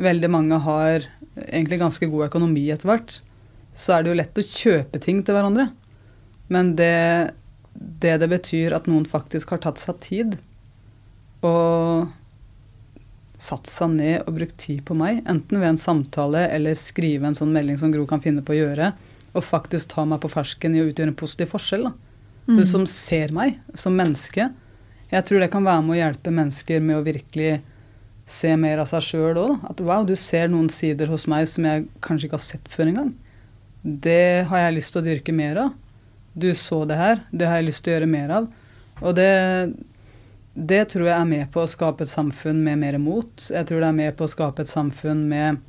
[0.00, 1.04] veldig mange har
[1.44, 3.18] egentlig ganske god økonomi etter hvert,
[3.76, 5.68] så er det jo lett å kjøpe ting til hverandre.
[6.48, 6.94] Men det
[7.74, 10.36] det, det betyr at noen faktisk har tatt seg tid
[11.44, 12.06] og
[13.40, 17.36] satt seg ned og brukt tid på meg, enten ved en samtale eller skrive en
[17.36, 18.92] sånn melding som Gro kan finne på å gjøre,
[19.34, 21.90] og faktisk ta meg på fersken i å utgjøre en positiv forskjell.
[21.90, 22.03] da.
[22.46, 24.50] Du som ser meg som menneske.
[25.08, 27.62] Jeg tror det kan være med å hjelpe mennesker med å virkelig
[28.28, 29.64] se mer av seg sjøl òg.
[29.68, 32.90] At wow, du ser noen sider hos meg som jeg kanskje ikke har sett før
[32.90, 33.14] engang.
[33.84, 35.72] Det har jeg lyst til å dyrke mer av.
[36.34, 38.48] Du så det her, det har jeg lyst til å gjøre mer av.
[39.04, 39.30] Og det,
[40.54, 43.46] det tror jeg er med på å skape et samfunn med mer mot.
[43.52, 45.60] Jeg tror det er med på å skape et samfunn med,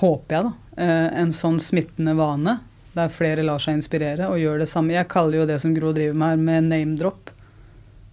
[0.00, 2.58] håper jeg, da, eh, en sånn smittende vane.
[2.94, 4.94] Der flere lar seg inspirere og gjør det samme.
[4.94, 7.32] Jeg kaller jo det som Gro driver med her, med name drop.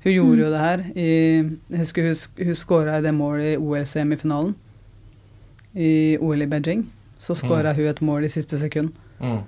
[0.01, 1.11] Hun gjorde jo det her i
[1.69, 2.15] Jeg husker hun,
[2.47, 4.55] hun scora i det målet i OL-semifinalen.
[5.77, 6.87] I OL i Beijing.
[7.21, 8.95] Så scora hun et mål i siste sekund.
[9.21, 9.43] Mm.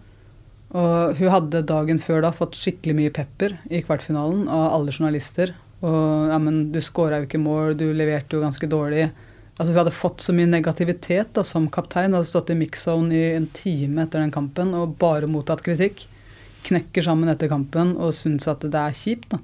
[0.78, 5.54] Og hun hadde dagen før da fått skikkelig mye pepper i kvartfinalen av alle journalister.
[5.84, 9.10] Og ja, men du scora jo ikke mål, du leverte jo ganske dårlig.
[9.54, 12.16] Altså Hun hadde fått så mye negativitet da som kaptein.
[12.16, 16.08] Hadde stått i mix-zone i en time etter den kampen og bare mottatt kritikk.
[16.66, 19.36] Knekker sammen etter kampen og syns at det er kjipt.
[19.36, 19.42] da.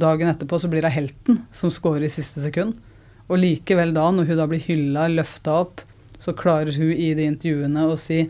[0.00, 2.74] Dagen etterpå så blir hun helten som scorer i siste sekund.
[3.30, 5.84] Og likevel da, når hun da blir hylla, løfta opp,
[6.18, 8.24] så klarer hun i de intervjuene å si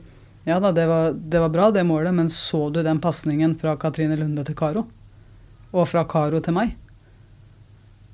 [0.48, 3.76] ja da, det var, det var bra det målet, men så du den pasningen fra
[3.80, 4.86] Katrine Lunde til Karo?
[5.70, 6.72] Og fra Karo til meg?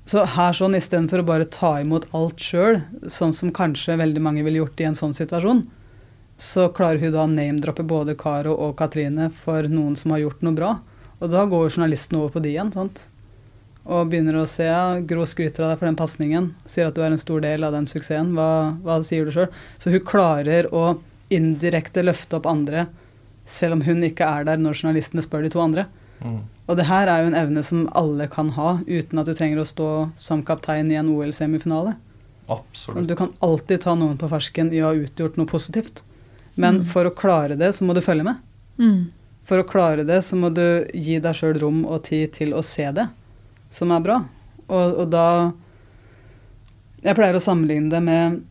[0.07, 2.79] Så her sånn, istedenfor å bare ta imot alt sjøl,
[3.11, 5.65] sånn som kanskje veldig mange ville gjort i en sånn situasjon,
[6.39, 10.45] så klarer hun da å name-droppe både Karo og Katrine for noen som har gjort
[10.45, 10.71] noe bra.
[11.17, 13.07] Og da går journalisten over på de igjen, sant.
[13.87, 17.01] Og begynner å se ja, Gro skryter av deg for den pasningen, sier at du
[17.03, 18.35] er en stor del av den suksessen.
[18.37, 19.49] Hva, hva sier du sjøl?
[19.81, 20.99] Så hun klarer å
[21.33, 22.85] indirekte løfte opp andre,
[23.47, 25.87] selv om hun ikke er der når journalistene spør de to andre.
[26.23, 26.45] Mm.
[26.67, 29.61] Og det her er jo en evne som alle kan ha, uten at du trenger
[29.63, 31.95] å stå som kaptein i en OL-semifinale.
[32.51, 33.07] Absolutt.
[33.07, 36.03] Du kan alltid ta noen på fersken i å ha utgjort noe positivt.
[36.59, 38.41] Men for å klare det, så må du følge med.
[38.81, 39.13] Mm.
[39.47, 42.63] For å klare det, så må du gi deg sjøl rom og tid til å
[42.65, 43.07] se det,
[43.71, 44.19] som er bra.
[44.67, 45.27] Og, og da
[47.05, 48.41] Jeg pleier å sammenligne det med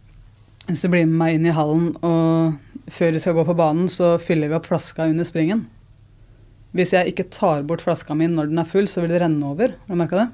[0.71, 2.55] Hvis du blir med meg inn i hallen, og
[2.89, 5.67] før vi skal gå på banen, så fyller vi opp flaska under springen.
[6.77, 9.47] Hvis jeg ikke tar bort flaska mi når den er full, så vil det renne
[9.49, 9.73] over.
[9.87, 10.27] Har du merka det?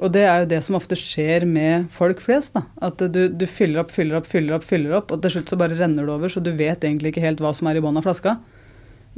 [0.00, 2.54] Og det er jo det som ofte skjer med folk flest.
[2.56, 2.64] da.
[2.88, 5.58] At du, du fyller opp, fyller opp, fyller opp, fyller opp, og til slutt så
[5.60, 8.00] bare renner det over, så du vet egentlig ikke helt hva som er i bånn
[8.00, 8.38] av flaska.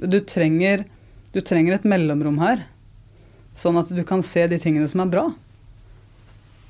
[0.03, 0.83] Du trenger,
[1.31, 2.67] du trenger et mellomrom her,
[3.55, 5.29] sånn at du kan se de tingene som er bra.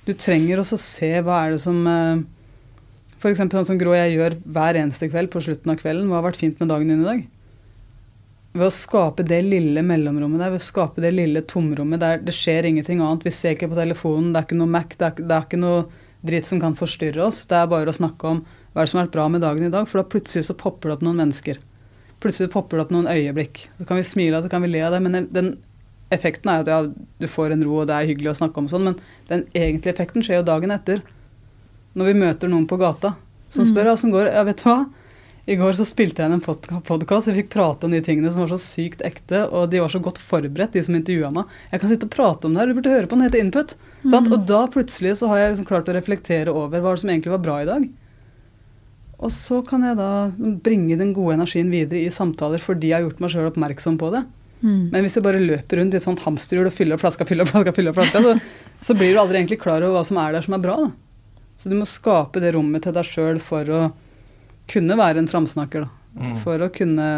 [0.04, 2.24] Du trenger også se hva er det som eh,
[3.22, 3.38] F.eks.
[3.38, 6.08] sånn som Grå jeg gjør hver eneste kveld på slutten av kvelden.
[6.10, 7.22] Hva har vært fint med dagen din i dag?
[8.52, 12.34] Ved å skape det lille mellomrommet der, ved å skape det lille tomrommet der det
[12.36, 13.24] skjer ingenting annet.
[13.24, 15.60] Vi ser ikke på telefonen, det er ikke noe Mac, det er, det er ikke
[15.62, 15.86] noe
[16.22, 17.42] dritt som kan forstyrre oss.
[17.48, 19.66] Det er bare å snakke om hva er det som har vært bra med dagen
[19.66, 21.58] i dag, for da plutselig så popper det opp noen mennesker.
[22.22, 23.66] Plutselig popper det opp noen øyeblikk.
[23.80, 25.52] Så kan vi smile av det, så kan vi le av det, men den
[26.12, 28.60] effekten er jo at ja, du får en ro, og det er hyggelig å snakke
[28.60, 29.00] om sånn, men
[29.32, 31.00] den egentlige effekten skjer jo dagen etter.
[31.96, 33.14] Når vi møter noen på gata
[33.52, 34.14] som spør åssen mm.
[34.16, 34.78] går ja, vet du hva.
[35.46, 38.44] I går så spilte jeg inn en podkast, vi fikk prate om de tingene som
[38.44, 41.56] var så sykt ekte, og de var så godt forberedt, de som intervjua meg.
[41.72, 43.74] Jeg kan sitte og prate om det her, du burde høre på den, heter Input.
[44.04, 44.30] Sant?
[44.30, 47.42] Og da plutselig så har jeg liksom klart å reflektere over hva som egentlig var
[47.42, 47.88] bra i dag.
[49.22, 50.12] Og så kan jeg da
[50.62, 54.12] bringe den gode energien videre i samtaler fordi jeg har gjort meg sjøl oppmerksom på
[54.14, 54.22] det.
[54.94, 57.74] Men hvis du bare løper rundt i et sånt hamsterhjul og fyller flaska, fyller flaska,
[57.74, 58.36] fyller flaska, så,
[58.86, 60.78] så blir du aldri egentlig klar over hva som er der som er bra.
[60.86, 61.42] Da.
[61.58, 63.82] Så du må skape det rommet til deg sjøl for å
[64.70, 65.86] kunne være en framsnakker.
[65.86, 66.20] Da.
[66.20, 66.36] Mm.
[66.44, 67.08] For å kunne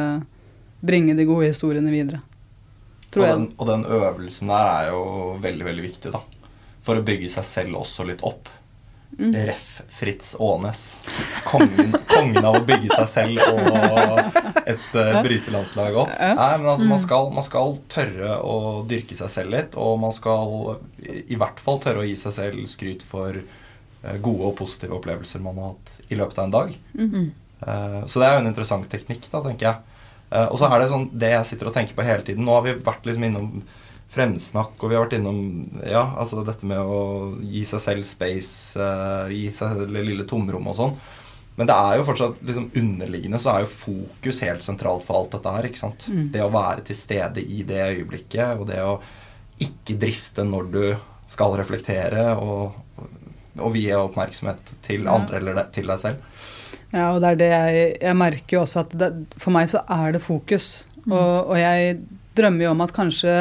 [0.85, 2.21] bringe de gode historiene videre.
[3.15, 3.39] Tror og, jeg.
[3.39, 5.05] den, og den øvelsen der er jo
[5.43, 6.21] veldig, veldig viktig, da.
[6.85, 8.51] For å bygge seg selv også litt opp.
[9.19, 9.35] Mm.
[9.47, 9.83] Ref.
[9.95, 10.97] Fritz Aanes.
[11.47, 14.19] Kongen, kongen av å bygge seg selv og
[14.65, 16.11] et uh, brytelandslag opp.
[16.19, 18.57] Nei, men altså, man, skal, man skal tørre å
[18.91, 20.75] dyrke seg selv litt, og man skal
[21.05, 24.99] i, i hvert fall tørre å gi seg selv skryt for eh, gode og positive
[24.99, 26.77] opplevelser man har hatt i løpet av en dag.
[27.65, 30.01] Eh, så det er jo en interessant teknikk, da, tenker jeg.
[30.35, 32.47] Uh, og så er det sånn det jeg sitter og tenker på hele tiden.
[32.47, 33.51] Nå har vi vært liksom innom
[34.15, 35.39] fremsnakk, og vi har vært innom
[35.87, 40.27] ja, altså dette med å gi seg selv space, uh, gi seg selv det lille
[40.29, 40.97] tomrom og sånn.
[41.55, 45.37] Men det er jo fortsatt liksom underliggende så er jo fokus helt sentralt for alt
[45.37, 45.69] dette her.
[45.69, 46.09] ikke sant?
[46.35, 48.97] Det å være til stede i det øyeblikket, og det å
[49.63, 50.83] ikke drifte når du
[51.31, 52.75] skal reflektere, og,
[53.59, 56.31] og vie oppmerksomhet til andre eller det, til deg selv.
[56.95, 59.83] Ja, og det er det jeg, jeg merker jo også at det, for meg så
[59.91, 60.87] er det fokus.
[61.09, 61.99] Og, og jeg
[62.39, 63.35] drømmer jo om at kanskje,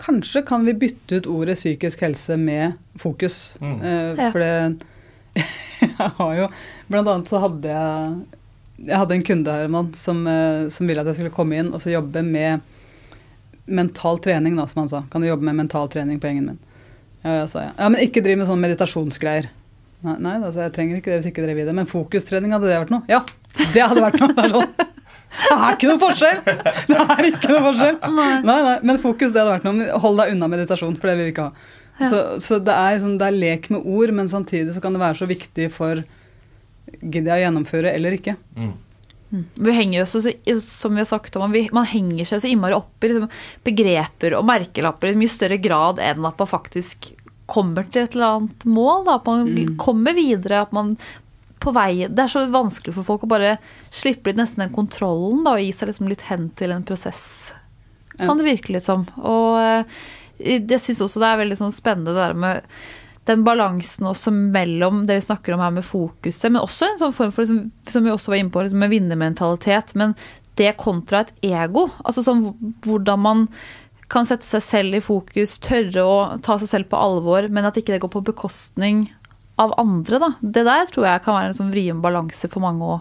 [0.00, 3.56] kanskje kan vi bytte ut ordet psykisk helse med fokus.
[3.64, 3.78] Mm.
[3.80, 4.52] Eh, For det
[5.78, 6.46] jeg har jo
[6.88, 8.14] Blant annet så hadde jeg
[8.88, 11.70] Jeg hadde en kunde her mann, som, eh, som ville at jeg skulle komme inn
[11.72, 12.64] og så jobbe med
[13.68, 15.02] mental trening, da, som han sa.
[15.12, 16.60] Kan du jobbe med mental trening på gjengen min?
[17.20, 17.72] Ja, jeg sa ja.
[17.76, 19.50] Ja, men ikke driv med sånne meditasjonsgreier.
[20.06, 21.74] Nei, nei altså, jeg trenger ikke det hvis ikke dere vil det.
[21.78, 23.02] Men fokustrening, hadde det vært noe?
[23.10, 23.24] Ja,
[23.74, 24.30] det hadde vært noe.
[24.36, 24.70] Det er, sånn.
[25.38, 26.38] det er ikke noe forskjell!
[26.88, 27.98] Det er ikke noe forskjell.
[28.14, 29.90] Nei, nei, men fokus, det hadde vært noe.
[30.04, 31.68] Hold deg unna meditasjon, for det vil vi ikke ha.
[31.98, 35.02] Så, så det, er sånn, det er lek med ord, men samtidig så kan det
[35.02, 36.04] være så viktig for
[36.88, 38.32] Gidder jeg å gjennomføre eller ikke?
[38.56, 38.70] Mm.
[39.60, 40.30] Vi henger oss, så,
[40.64, 43.28] som vi har sagt om, vi, Man henger seg så innmari opp i liksom,
[43.66, 47.10] begreper og merkelapper i mye større grad enn at man faktisk
[47.48, 49.06] kommer til et eller annet mål.
[49.06, 50.62] Da, at man kommer videre.
[50.62, 50.96] at man
[51.58, 53.56] på vei, Det er så vanskelig for folk å bare
[53.90, 57.52] slippe litt nesten den kontrollen da, og gi seg liksom litt hen til en prosess.
[58.14, 58.26] Ja.
[58.26, 59.06] Kan det virke litt som.
[59.18, 59.98] Og eh,
[60.38, 62.78] jeg syns også det er veldig sånn spennende det der med
[63.28, 67.12] den balansen også mellom det vi snakker om her med fokuset, men også en sånn
[67.12, 70.14] form for, liksom, som vi også var inne på, liksom med vinnermentalitet, men
[70.58, 71.86] det kontra et ego.
[72.02, 72.46] Altså sånn
[72.86, 73.44] hvordan man
[74.08, 77.76] kan sette seg selv i fokus, tørre å ta seg selv på alvor, men at
[77.76, 79.06] ikke det går på bekostning
[79.60, 80.20] av andre.
[80.22, 80.30] Da.
[80.40, 82.98] Det der tror jeg kan være en sånn vrien balanse for mange å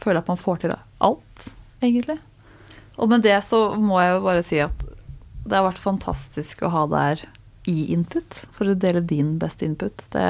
[0.00, 1.48] føle at man får til alt,
[1.84, 2.18] egentlig.
[2.96, 4.86] Og med det så må jeg jo bare si at
[5.46, 7.26] det har vært fantastisk å ha deg her
[7.68, 10.06] i input, for å dele din beste input.
[10.14, 10.26] Det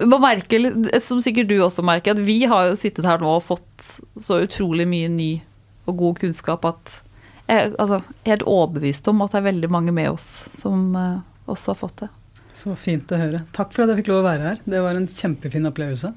[0.00, 0.64] man merker,
[1.04, 3.88] som sikkert du også merker, at vi har jo sittet her nå og fått
[4.20, 5.30] så utrolig mye ny
[5.84, 6.94] og god kunnskap at
[7.50, 11.18] jeg altså, er helt overbevist om at det er veldig mange med oss som eh,
[11.50, 12.10] også har fått det.
[12.54, 13.42] Så fint å høre.
[13.56, 14.60] Takk for at jeg fikk lov å være her.
[14.64, 16.12] Det var en kjempefin opplevelse.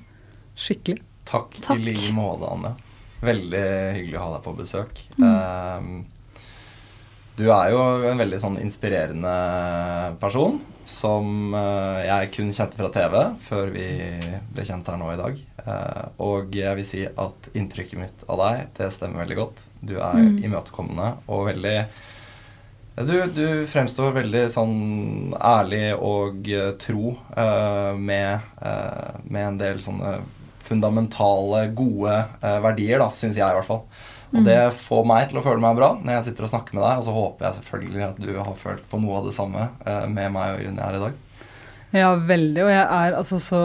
[0.57, 1.01] Skikkelig.
[1.27, 1.79] Takk, Takk.
[1.79, 2.75] i like måte, Anne.
[3.25, 3.63] Veldig
[3.97, 5.01] hyggelig å ha deg på besøk.
[5.17, 5.25] Mm.
[5.27, 5.95] Ehm,
[7.37, 7.79] du er jo
[8.09, 9.33] en veldig sånn inspirerende
[10.21, 10.55] person
[10.87, 13.15] som eh, jeg kun kjente fra TV
[13.45, 13.87] før vi
[14.55, 15.41] ble kjent her nå i dag.
[15.67, 19.65] Eh, og jeg vil si at inntrykket mitt av deg, det stemmer veldig godt.
[19.81, 20.39] Du er Mm.
[20.47, 21.77] imøtekommende og veldig
[23.05, 24.77] du, du fremstår veldig sånn
[25.37, 27.11] ærlig og eh, tro
[27.93, 28.47] med,
[29.29, 30.15] med en del sånne
[30.67, 33.83] fundamentale, gode verdier, da, syns jeg i hvert fall.
[34.33, 36.83] Og det får meg til å føle meg bra når jeg sitter og snakker med
[36.83, 36.99] deg.
[36.99, 40.05] Og så håper jeg selvfølgelig at du har følt på noe av det samme eh,
[40.11, 41.23] med meg og Juni her i dag.
[41.95, 42.63] Ja, veldig.
[42.65, 43.61] Og jeg er altså så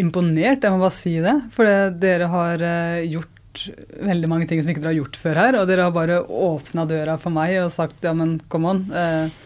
[0.00, 1.34] imponert, jeg må bare si det.
[1.56, 1.68] For
[2.00, 3.66] dere har eh, gjort
[4.08, 5.60] veldig mange ting som ikke dere har gjort før her.
[5.60, 8.82] Og dere har bare åpna døra for meg og sagt ja, men come on.
[8.88, 9.44] Eh,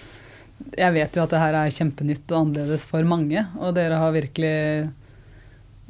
[0.79, 3.43] jeg vet jo at det her er kjempenytt og annerledes for mange.
[3.59, 4.55] Og dere har virkelig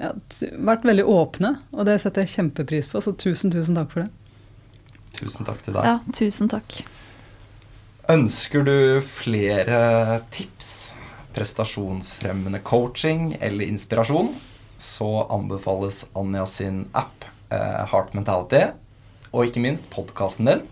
[0.01, 0.14] ja,
[0.57, 3.03] vært veldig åpne, og det setter jeg kjempepris på.
[3.05, 4.22] Så tusen, tusen takk for det.
[5.16, 5.84] Tusen takk til deg.
[5.86, 6.80] Ja, tusen takk.
[8.10, 8.74] Ønsker du
[9.06, 10.92] flere tips,
[11.36, 14.32] prestasjonsfremmende coaching eller inspirasjon,
[14.82, 18.64] så anbefales Anja sin app eh, Heart Mentality,
[19.32, 20.64] og ikke minst podkasten din.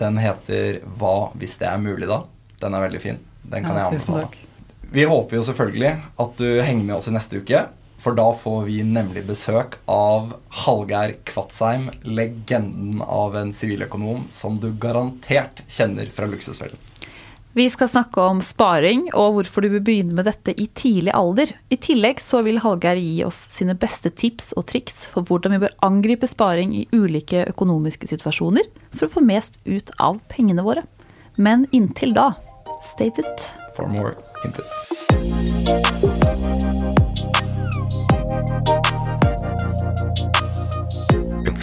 [0.00, 2.22] Den heter Hva hvis det er mulig, da?
[2.62, 3.20] Den er veldig fin.
[3.44, 4.30] Den kan Ja, jeg tusen anbefale.
[4.32, 4.44] takk.
[4.88, 5.92] Vi håper jo selvfølgelig
[6.24, 7.66] at du henger med oss i neste uke.
[7.98, 14.70] For da får vi nemlig besøk av Hallgeir Kvatsheim, legenden av en siviløkonom som du
[14.78, 16.78] garantert kjenner fra Luksusfellen.
[17.58, 21.50] Vi skal snakke om sparing og hvorfor du bør begynne med dette i tidlig alder.
[21.74, 25.64] I tillegg så vil Hallgeir gi oss sine beste tips og triks for hvordan vi
[25.64, 30.86] bør angripe sparing i ulike økonomiske situasjoner for å få mest ut av pengene våre.
[31.34, 32.30] Men inntil da,
[32.94, 33.48] stay put.
[33.74, 34.87] For more input.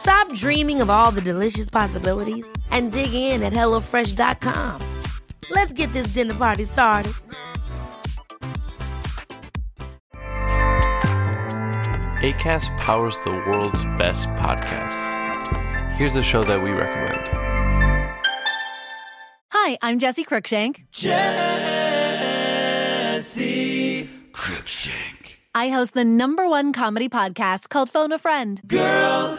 [0.00, 4.80] Stop dreaming of all the delicious possibilities and dig in at HelloFresh.com.
[5.50, 7.12] Let's get this dinner party started.
[12.22, 15.16] ACAST powers the world's best podcasts.
[15.92, 17.28] Here's a show that we recommend.
[19.52, 20.84] Hi, I'm Jesse Cruikshank.
[20.90, 21.20] Jesse
[24.32, 25.36] Cruikshank.
[25.54, 28.60] I host the number one comedy podcast called Phone a Friend.
[28.66, 29.38] Girl,